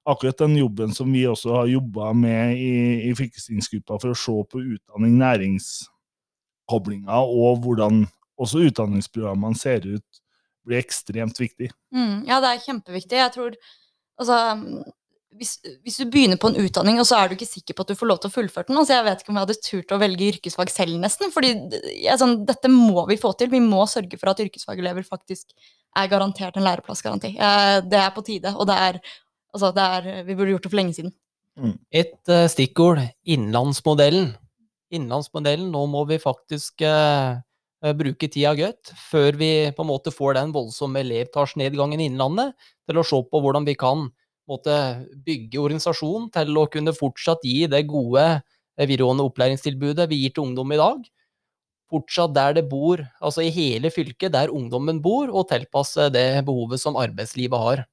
akkurat 0.08 0.36
den 0.42 0.56
jobben 0.58 0.92
som 0.94 1.12
vi 1.12 1.22
også 1.28 1.54
har 1.54 1.66
jobba 1.66 2.12
med 2.12 2.56
i, 2.56 3.08
i 3.08 3.14
fylkestingsgruppa 3.16 3.96
for 4.00 4.12
å 4.12 4.16
se 4.16 4.34
på 4.52 4.60
utdanning, 4.60 5.16
næringskoblinga 5.20 7.16
og 7.24 7.62
hvordan 7.64 8.06
også 8.38 8.60
utdanningsprogrammene 8.68 9.56
ser 9.56 9.80
ut, 9.88 10.20
blir 10.66 10.82
ekstremt 10.82 11.40
viktig. 11.40 11.70
Mm, 11.92 12.26
ja, 12.28 12.40
det 12.44 12.48
er 12.52 12.64
kjempeviktig. 12.66 13.16
Jeg 13.24 13.32
tror 13.32 13.56
Altså 14.18 14.34
hvis, 15.36 15.58
hvis 15.84 15.98
du 16.00 16.08
begynner 16.08 16.38
på 16.40 16.48
en 16.50 16.58
utdanning, 16.62 16.98
og 17.02 17.06
så 17.06 17.18
er 17.18 17.28
du 17.28 17.36
ikke 17.36 17.48
sikker 17.48 17.76
på 17.76 17.84
at 17.84 17.92
du 17.92 17.98
får 17.98 18.08
lov 18.08 18.20
til 18.22 18.30
å 18.30 18.34
fullføre 18.34 18.70
den 18.70 18.80
altså 18.80 18.96
Jeg 18.96 19.04
vet 19.06 19.22
ikke 19.22 19.32
om 19.32 19.38
jeg 19.38 19.46
hadde 19.46 19.66
turt 19.66 19.92
å 19.92 20.00
velge 20.00 20.28
yrkesfag 20.32 20.72
selv, 20.72 20.96
nesten. 21.02 21.32
fordi 21.34 21.52
jeg, 21.92 22.16
sånn, 22.20 22.40
dette 22.48 22.70
må 22.72 23.04
vi 23.10 23.18
få 23.20 23.34
til. 23.38 23.50
Vi 23.52 23.60
må 23.62 23.84
sørge 23.90 24.18
for 24.20 24.32
at 24.32 24.40
yrkesfagelever 24.42 25.06
faktisk 25.06 25.52
er 25.98 26.10
garantert 26.10 26.56
en 26.56 26.66
læreplassgaranti. 26.66 27.34
Eh, 27.36 27.78
det 27.84 28.00
er 28.00 28.14
på 28.16 28.24
tide, 28.26 28.54
og 28.56 28.68
det 28.70 28.78
er 28.88 29.02
Altså, 29.48 29.70
det 29.72 29.80
er, 29.80 30.06
vi 30.26 30.34
burde 30.36 30.52
gjort 30.52 30.66
det 30.66 30.70
for 30.70 30.76
lenge 30.76 30.92
siden. 30.92 31.12
Et 31.88 32.30
uh, 32.30 32.44
stikkord, 32.52 33.00
innlandsmodellen. 33.24 34.34
Innlandsmodellen, 34.94 35.70
nå 35.72 35.86
må 35.88 36.04
vi 36.10 36.18
faktisk 36.20 36.84
uh, 36.84 37.40
bruke 37.96 38.28
tida 38.28 38.52
godt 38.58 38.92
før 39.08 39.38
vi 39.40 39.50
på 39.74 39.84
en 39.84 39.90
måte 39.90 40.12
får 40.14 40.36
den 40.36 40.52
voldsomme 40.54 41.00
elevtallsnedgangen 41.00 42.04
i 42.04 42.10
Innlandet, 42.10 42.52
til 42.84 43.00
å 43.00 43.06
se 43.08 43.22
på 43.24 43.40
hvordan 43.40 43.66
vi 43.68 43.76
kan 43.80 44.10
måte, 44.50 44.74
bygge 45.26 45.60
organisasjonen 45.60 46.30
til 46.34 46.56
å 46.58 46.66
kunne 46.72 46.94
fortsatt 46.96 47.44
gi 47.46 47.66
det 47.70 47.84
gode 47.90 48.24
eh, 48.24 48.86
videregående 48.86 49.26
opplæringstilbudet 49.28 50.08
vi 50.10 50.22
gir 50.24 50.34
til 50.34 50.48
ungdom 50.48 50.74
i 50.74 50.80
dag. 50.80 51.06
fortsatt 51.88 52.34
der 52.36 52.52
det 52.58 52.66
bor, 52.68 53.00
altså 53.24 53.40
i 53.46 53.48
hele 53.48 53.88
fylket, 53.88 54.34
der 54.34 54.50
ungdommen 54.52 54.98
bor, 55.00 55.30
og 55.32 55.48
tilpasse 55.48 56.10
det 56.12 56.44
behovet 56.44 56.82
som 56.82 56.98
arbeidslivet 57.00 57.58
har. 57.58 57.84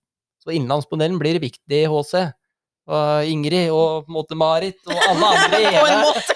Så 0.44 0.52
Innlandsmodellen 0.52 1.16
blir 1.22 1.40
viktig, 1.40 1.88
HC. 1.88 2.26
Og 2.86 3.26
Ingrid 3.32 3.72
og 3.74 4.04
på 4.06 4.12
en 4.12 4.18
måte 4.18 4.36
Marit 4.38 4.78
og 4.86 5.00
alle 5.10 5.30
andre 5.34 5.62
i 5.62 5.72
hele 5.74 5.96
måte. 6.04 6.36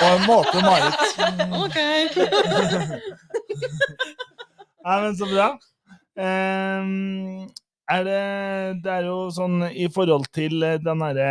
På 0.00 0.10
en 0.10 0.26
måte, 0.26 0.56
Marit. 0.66 0.98
Ok. 1.64 1.78
Nei, 4.84 4.96
men 5.00 5.14
så 5.16 5.24
bra. 5.30 5.46
Ehm, 6.20 7.46
er 7.90 8.04
det, 8.06 8.20
det 8.84 8.92
er 8.92 9.08
jo 9.08 9.18
sånn 9.34 9.66
i 9.70 9.88
forhold 9.92 10.28
til 10.34 10.62
eh, 10.64 10.80
den 10.82 11.02
derre 11.04 11.30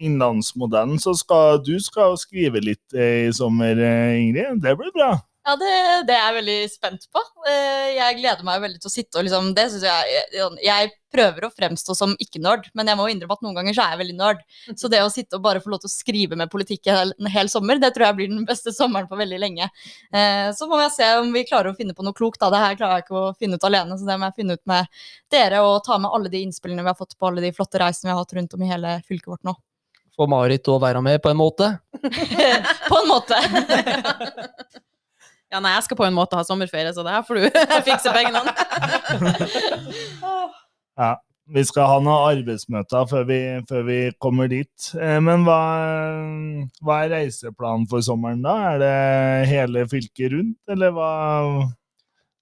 innlandsmodellen, 0.00 1.00
så 1.02 1.12
skal 1.18 1.60
du 1.64 1.74
skal 1.82 2.16
skrive 2.20 2.62
litt 2.64 2.96
eh, 2.96 3.26
i 3.28 3.32
sommer, 3.36 3.76
eh, 3.76 4.20
Ingrid. 4.22 4.62
Det 4.64 4.76
blir 4.78 4.94
bra. 4.96 5.12
Ja, 5.40 5.54
det, 5.56 5.68
det 6.04 6.12
er 6.14 6.26
jeg 6.26 6.34
veldig 6.36 6.56
spent 6.68 7.04
på. 7.16 7.20
Eh, 7.48 7.94
Jeg 7.96 8.18
gleder 8.18 8.44
meg 8.44 8.60
veldig 8.60 8.80
til 8.82 8.90
å 8.90 8.92
sitte 8.92 9.16
og 9.18 9.24
liksom 9.24 9.46
Det 9.56 9.64
synes 9.72 9.84
jeg 9.88 10.24
jeg- 10.36 10.58
Jeg 10.66 10.90
prøver 11.10 11.46
å 11.46 11.50
fremstå 11.50 11.96
som 11.96 12.12
ikke-nerd, 12.22 12.68
men 12.74 12.86
jeg 12.86 12.96
må 12.96 13.06
innrømme 13.10 13.32
at 13.34 13.40
noen 13.42 13.54
ganger 13.56 13.74
så 13.74 13.82
er 13.82 13.96
jeg 13.96 14.00
veldig 14.06 14.16
nerd. 14.18 14.42
Så 14.78 14.88
det 14.92 15.00
å 15.02 15.08
sitte 15.10 15.34
og 15.34 15.42
bare 15.42 15.58
få 15.64 15.72
lov 15.72 15.80
til 15.80 15.88
å 15.88 15.94
skrive 15.96 16.36
med 16.36 16.50
politikk 16.52 16.86
en 16.86 17.26
hel, 17.26 17.48
sommer, 17.48 17.80
det 17.80 17.94
tror 17.94 18.06
jeg 18.06 18.16
blir 18.20 18.28
den 18.28 18.44
beste 18.46 18.70
sommeren 18.70 19.08
på 19.08 19.16
veldig 19.18 19.40
lenge. 19.40 19.66
Eh, 20.12 20.52
Så 20.52 20.68
må 20.68 20.78
jeg 20.78 20.92
se 20.92 21.08
om 21.18 21.32
vi 21.32 21.42
klarer 21.48 21.72
å 21.72 21.76
finne 21.76 21.94
på 21.96 22.04
noe 22.04 22.12
klokt. 22.14 22.38
Da. 22.38 22.50
Det 22.50 22.58
her 22.62 22.76
klarer 22.76 22.96
jeg 23.00 23.04
ikke 23.08 23.18
å 23.18 23.34
finne 23.40 23.54
ut 23.58 23.64
alene, 23.66 23.96
så 23.98 24.06
det 24.06 24.18
må 24.20 24.28
jeg 24.28 24.36
finne 24.44 24.52
ut 24.60 24.66
med 24.66 24.86
dere 25.32 25.58
og 25.64 25.82
ta 25.84 25.98
med 25.98 26.10
alle 26.14 26.28
de 26.30 26.44
innspillene 26.44 26.82
vi 26.84 26.92
har 26.92 26.94
fått 27.00 27.16
på 27.18 27.26
alle 27.26 27.40
de 27.40 27.50
flotte 27.50 27.80
reisene 27.80 28.10
vi 28.10 28.14
har 28.14 28.22
hatt 28.22 28.32
rundt 28.36 28.54
om 28.54 28.62
i 28.62 28.68
hele 28.70 29.00
fylket 29.08 29.26
vårt 29.34 29.42
nå. 29.42 29.56
For 30.14 30.28
Marit 30.28 30.68
å 30.68 30.78
være 30.78 31.02
med, 31.02 31.20
på 31.22 31.30
en 31.30 31.36
måte. 31.40 31.80
På 32.90 33.00
en 33.02 33.08
måte. 33.08 33.34
Ja, 35.50 35.58
nei, 35.58 35.72
jeg 35.74 35.82
skal 35.88 35.98
på 35.98 36.06
en 36.06 36.14
måte 36.14 36.38
ha 36.38 36.44
sommerferie, 36.46 36.92
så 36.94 37.02
det 37.02 37.10
her 37.16 37.24
får 37.26 37.40
du 37.40 37.42
fikse 37.88 38.12
pengene. 38.14 38.42
Ja. 41.00 41.16
Vi 41.50 41.62
skal 41.66 41.88
ha 41.88 41.96
noen 41.98 42.36
arbeidsmøter 42.36 43.06
før 43.10 43.24
vi, 43.26 43.36
før 43.66 43.80
vi 43.88 43.96
kommer 44.22 44.46
dit. 44.50 44.90
Eh, 44.94 45.16
Men 45.24 45.42
hva, 45.42 45.56
hva 46.84 46.98
er 47.02 47.10
reiseplanen 47.10 47.88
for 47.90 48.04
sommeren 48.06 48.44
da? 48.44 48.52
Er 48.68 48.78
det 48.78 49.48
hele 49.50 49.82
fylket 49.90 50.30
rundt, 50.36 50.58
eller 50.70 50.92
hva, 50.94 51.08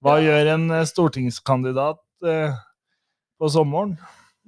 hva 0.05 0.17
gjør 0.21 0.51
en 0.53 0.67
eh, 0.77 0.85
stortingskandidat 0.91 1.97
eh, 2.29 2.53
på 3.41 3.49
sommeren? 3.49 3.95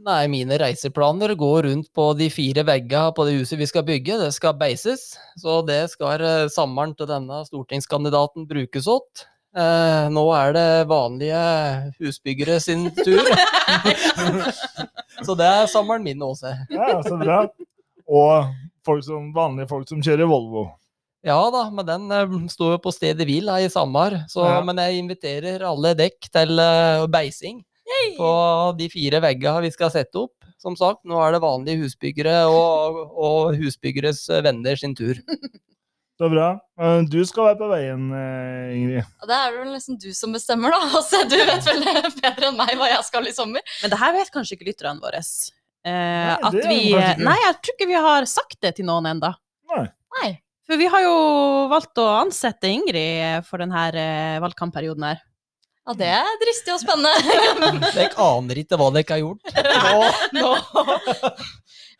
Nei, 0.01 0.25
mine 0.31 0.57
reiseplaner 0.57 1.35
går 1.37 1.67
rundt 1.67 1.91
på 1.93 2.07
de 2.17 2.25
fire 2.33 2.63
veggene 2.65 3.13
på 3.13 3.25
det 3.27 3.35
huset 3.37 3.59
vi 3.59 3.67
skal 3.69 3.83
bygge. 3.85 4.17
Det 4.17 4.31
skal 4.33 4.55
beises, 4.57 5.11
så 5.37 5.59
det 5.67 5.83
skal 5.91 6.23
eh, 6.25 6.47
sommeren 6.49 6.95
til 6.97 7.09
denne 7.09 7.43
stortingskandidaten 7.45 8.47
brukes 8.49 8.89
åt. 8.89 9.27
Eh, 9.53 10.09
nå 10.09 10.23
er 10.33 10.55
det 10.57 10.67
vanlige 10.89 11.43
husbyggere 11.99 12.57
sin 12.63 12.87
tur. 12.97 13.21
så 15.27 15.37
det 15.37 15.53
er 15.53 15.69
sommeren 15.69 16.07
min 16.07 16.25
også. 16.25 16.55
Ja, 16.73 16.95
så 17.05 17.21
bra. 17.21 17.43
Og 18.09 18.49
folk 18.87 19.05
som, 19.05 19.29
vanlige 19.35 19.69
folk 19.69 19.89
som 19.91 20.01
kjører 20.01 20.29
Volvo. 20.31 20.71
Ja 21.21 21.37
da, 21.53 21.67
men 21.69 21.85
den 21.85 22.13
eh, 22.15 22.39
står 22.49 22.79
jo 22.79 22.85
på 22.87 22.95
stedet 22.95 23.29
hvil 23.29 23.53
i 23.53 23.69
Samar. 23.69 24.23
Så, 24.31 24.49
Ja. 24.49 24.63
Men 24.65 24.81
jeg 24.81 25.03
inviterer 25.03 25.67
alle 25.67 25.93
dekk 25.99 26.31
til 26.33 26.57
eh, 26.57 27.05
beising 27.11 27.61
på 28.17 28.31
de 28.79 28.87
fire 28.93 29.21
veggene 29.23 29.65
vi 29.65 29.73
skal 29.73 29.91
sette 29.93 30.21
opp. 30.25 30.35
Som 30.61 30.75
sagt, 30.77 31.01
nå 31.09 31.17
er 31.25 31.33
det 31.33 31.41
vanlige 31.41 31.81
husbyggere 31.81 32.43
og, 32.51 32.99
og 33.17 33.55
husbyggeres 33.57 34.27
venner 34.45 34.77
sin 34.77 34.93
tur. 34.97 35.17
Så 36.21 36.27
bra. 36.29 36.51
Du 37.09 37.17
skal 37.25 37.47
være 37.47 37.57
på 37.57 37.67
veien, 37.71 38.03
eh, 38.13 38.73
Ingrid. 38.77 39.07
Og 39.23 39.31
det 39.31 39.37
er 39.39 39.55
vel 39.55 39.71
liksom 39.73 39.97
du 39.97 40.11
som 40.13 40.35
bestemmer, 40.35 40.69
da. 40.69 40.83
Altså, 40.99 41.23
du 41.25 41.33
vet 41.33 41.65
vel 41.65 41.81
bedre 42.19 42.51
enn 42.51 42.59
meg 42.59 42.75
hva 42.77 42.91
jeg 42.91 43.07
skal 43.07 43.25
i 43.25 43.33
sommer. 43.33 43.65
Men 43.81 43.93
det 43.93 43.97
her 44.03 44.13
vet 44.19 44.29
kanskje 44.35 44.59
ikke 44.59 44.69
lytterne 44.69 45.01
våre. 45.01 45.23
Eh, 45.81 45.89
Nei, 45.89 46.37
at 46.37 46.59
vi, 46.59 46.77
nei, 47.25 47.35
jeg 47.41 47.57
tror 47.57 47.73
ikke 47.73 47.89
vi 47.89 47.97
har 48.05 48.29
sagt 48.29 48.59
det 48.61 48.75
til 48.77 48.85
noen 48.85 49.09
enda. 49.15 49.33
Nei. 49.73 49.87
Nei. 50.19 50.29
For 50.69 50.77
vi 50.77 50.91
har 50.93 51.01
jo 51.07 51.15
valgt 51.73 51.97
å 51.99 52.05
ansette 52.19 52.69
Ingrid 52.69 53.47
for 53.49 53.65
denne 53.65 53.87
eh, 53.89 54.37
valgkampperioden 54.45 55.09
her. 55.09 55.25
Ja, 55.81 55.95
det 55.97 56.09
er 56.13 56.35
dristig 56.43 56.75
og 56.75 56.81
spennende. 56.83 57.81
Dere 57.97 58.11
aner 58.21 58.61
ikke 58.61 58.77
hva 58.77 58.91
dere 58.93 59.15
har 59.15 59.23
gjort. 59.23 59.41
Nå. 60.37 60.51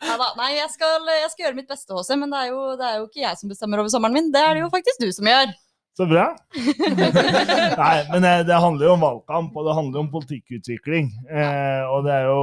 Ja 0.02 0.14
da. 0.18 0.28
Nei, 0.38 0.52
jeg 0.56 0.70
skal, 0.72 1.02
jeg 1.06 1.28
skal 1.32 1.46
gjøre 1.46 1.58
mitt 1.58 1.68
beste, 1.70 1.94
HC, 1.94 2.14
men 2.18 2.30
det 2.30 2.44
er, 2.44 2.52
jo, 2.54 2.62
det 2.78 2.86
er 2.88 2.96
jo 3.00 3.04
ikke 3.08 3.22
jeg 3.22 3.38
som 3.38 3.50
bestemmer 3.52 3.82
over 3.82 3.92
sommeren 3.92 4.16
min. 4.18 4.32
Det 4.34 4.42
er 4.42 4.56
det 4.56 4.64
jo 4.64 4.70
faktisk 4.72 5.02
du 5.02 5.10
som 5.14 5.28
gjør. 5.30 5.52
Så 5.92 6.06
bra. 6.08 6.30
Nei, 7.82 7.96
men 8.08 8.24
det, 8.24 8.32
det 8.48 8.60
handler 8.64 8.86
jo 8.86 8.94
om 8.94 9.02
valgkamp, 9.04 9.56
og 9.60 9.66
det 9.66 9.74
handler 9.76 10.00
om 10.00 10.08
politikkutvikling. 10.14 11.10
Eh, 11.28 11.82
og 11.92 12.06
det 12.06 12.14
er 12.16 12.30
jo 12.30 12.40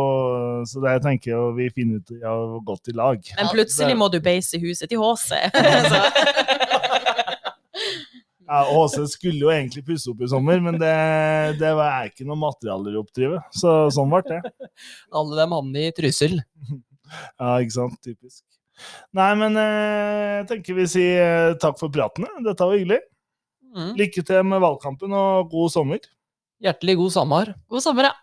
Så 0.69 0.83
det 0.83 0.99
tenker 1.01 1.31
jeg 1.31 1.39
jo 1.39 1.47
vi 1.57 1.71
finner 1.73 1.97
ut 1.97 2.27
av 2.29 2.59
godt 2.67 2.91
i 2.91 2.95
lag. 2.99 3.31
Men 3.39 3.49
plutselig 3.55 3.97
må 3.97 4.11
du 4.13 4.19
beise 4.21 4.61
huset 4.61 4.91
til 4.91 5.01
HC. 5.01 5.33
Så, 8.49 8.55
Ja, 8.55 8.65
Åse 8.73 9.05
skulle 9.11 9.43
jo 9.43 9.51
egentlig 9.53 9.83
pusse 9.85 10.09
opp 10.09 10.21
i 10.25 10.29
sommer, 10.29 10.59
men 10.65 10.79
det, 10.81 10.93
det 11.59 11.69
var 11.77 12.07
ikke 12.09 12.25
noe 12.25 12.39
materialer 12.41 12.95
å 12.97 13.03
oppdrive. 13.03 13.41
Så 13.53 13.73
sånn 13.93 14.09
ble 14.09 14.23
det. 14.25 14.39
Alle 15.13 15.37
de 15.37 15.45
havner 15.53 15.89
i 15.89 15.91
Trysil. 15.93 16.39
Ja, 17.37 17.59
ikke 17.61 17.75
sant. 17.75 17.99
Typisk. 18.05 18.41
Nei, 19.17 19.29
men 19.37 19.57
eh, 19.59 20.39
jeg 20.39 20.47
tenker 20.53 20.77
vi 20.77 20.87
sier 20.89 21.21
eh, 21.25 21.57
takk 21.61 21.77
for 21.81 21.93
pratene. 21.93 22.29
Dette 22.45 22.65
var 22.65 22.77
hyggelig. 22.77 23.01
Mm. 23.75 23.91
Lykke 23.99 24.23
til 24.25 24.47
med 24.49 24.63
valgkampen, 24.63 25.13
og 25.13 25.51
god 25.51 25.73
sommer. 25.73 26.01
Hjertelig 26.63 26.97
god 27.03 27.15
sommer. 27.15 27.53
God 27.69 27.85
sommer, 27.85 28.09
ja. 28.09 28.15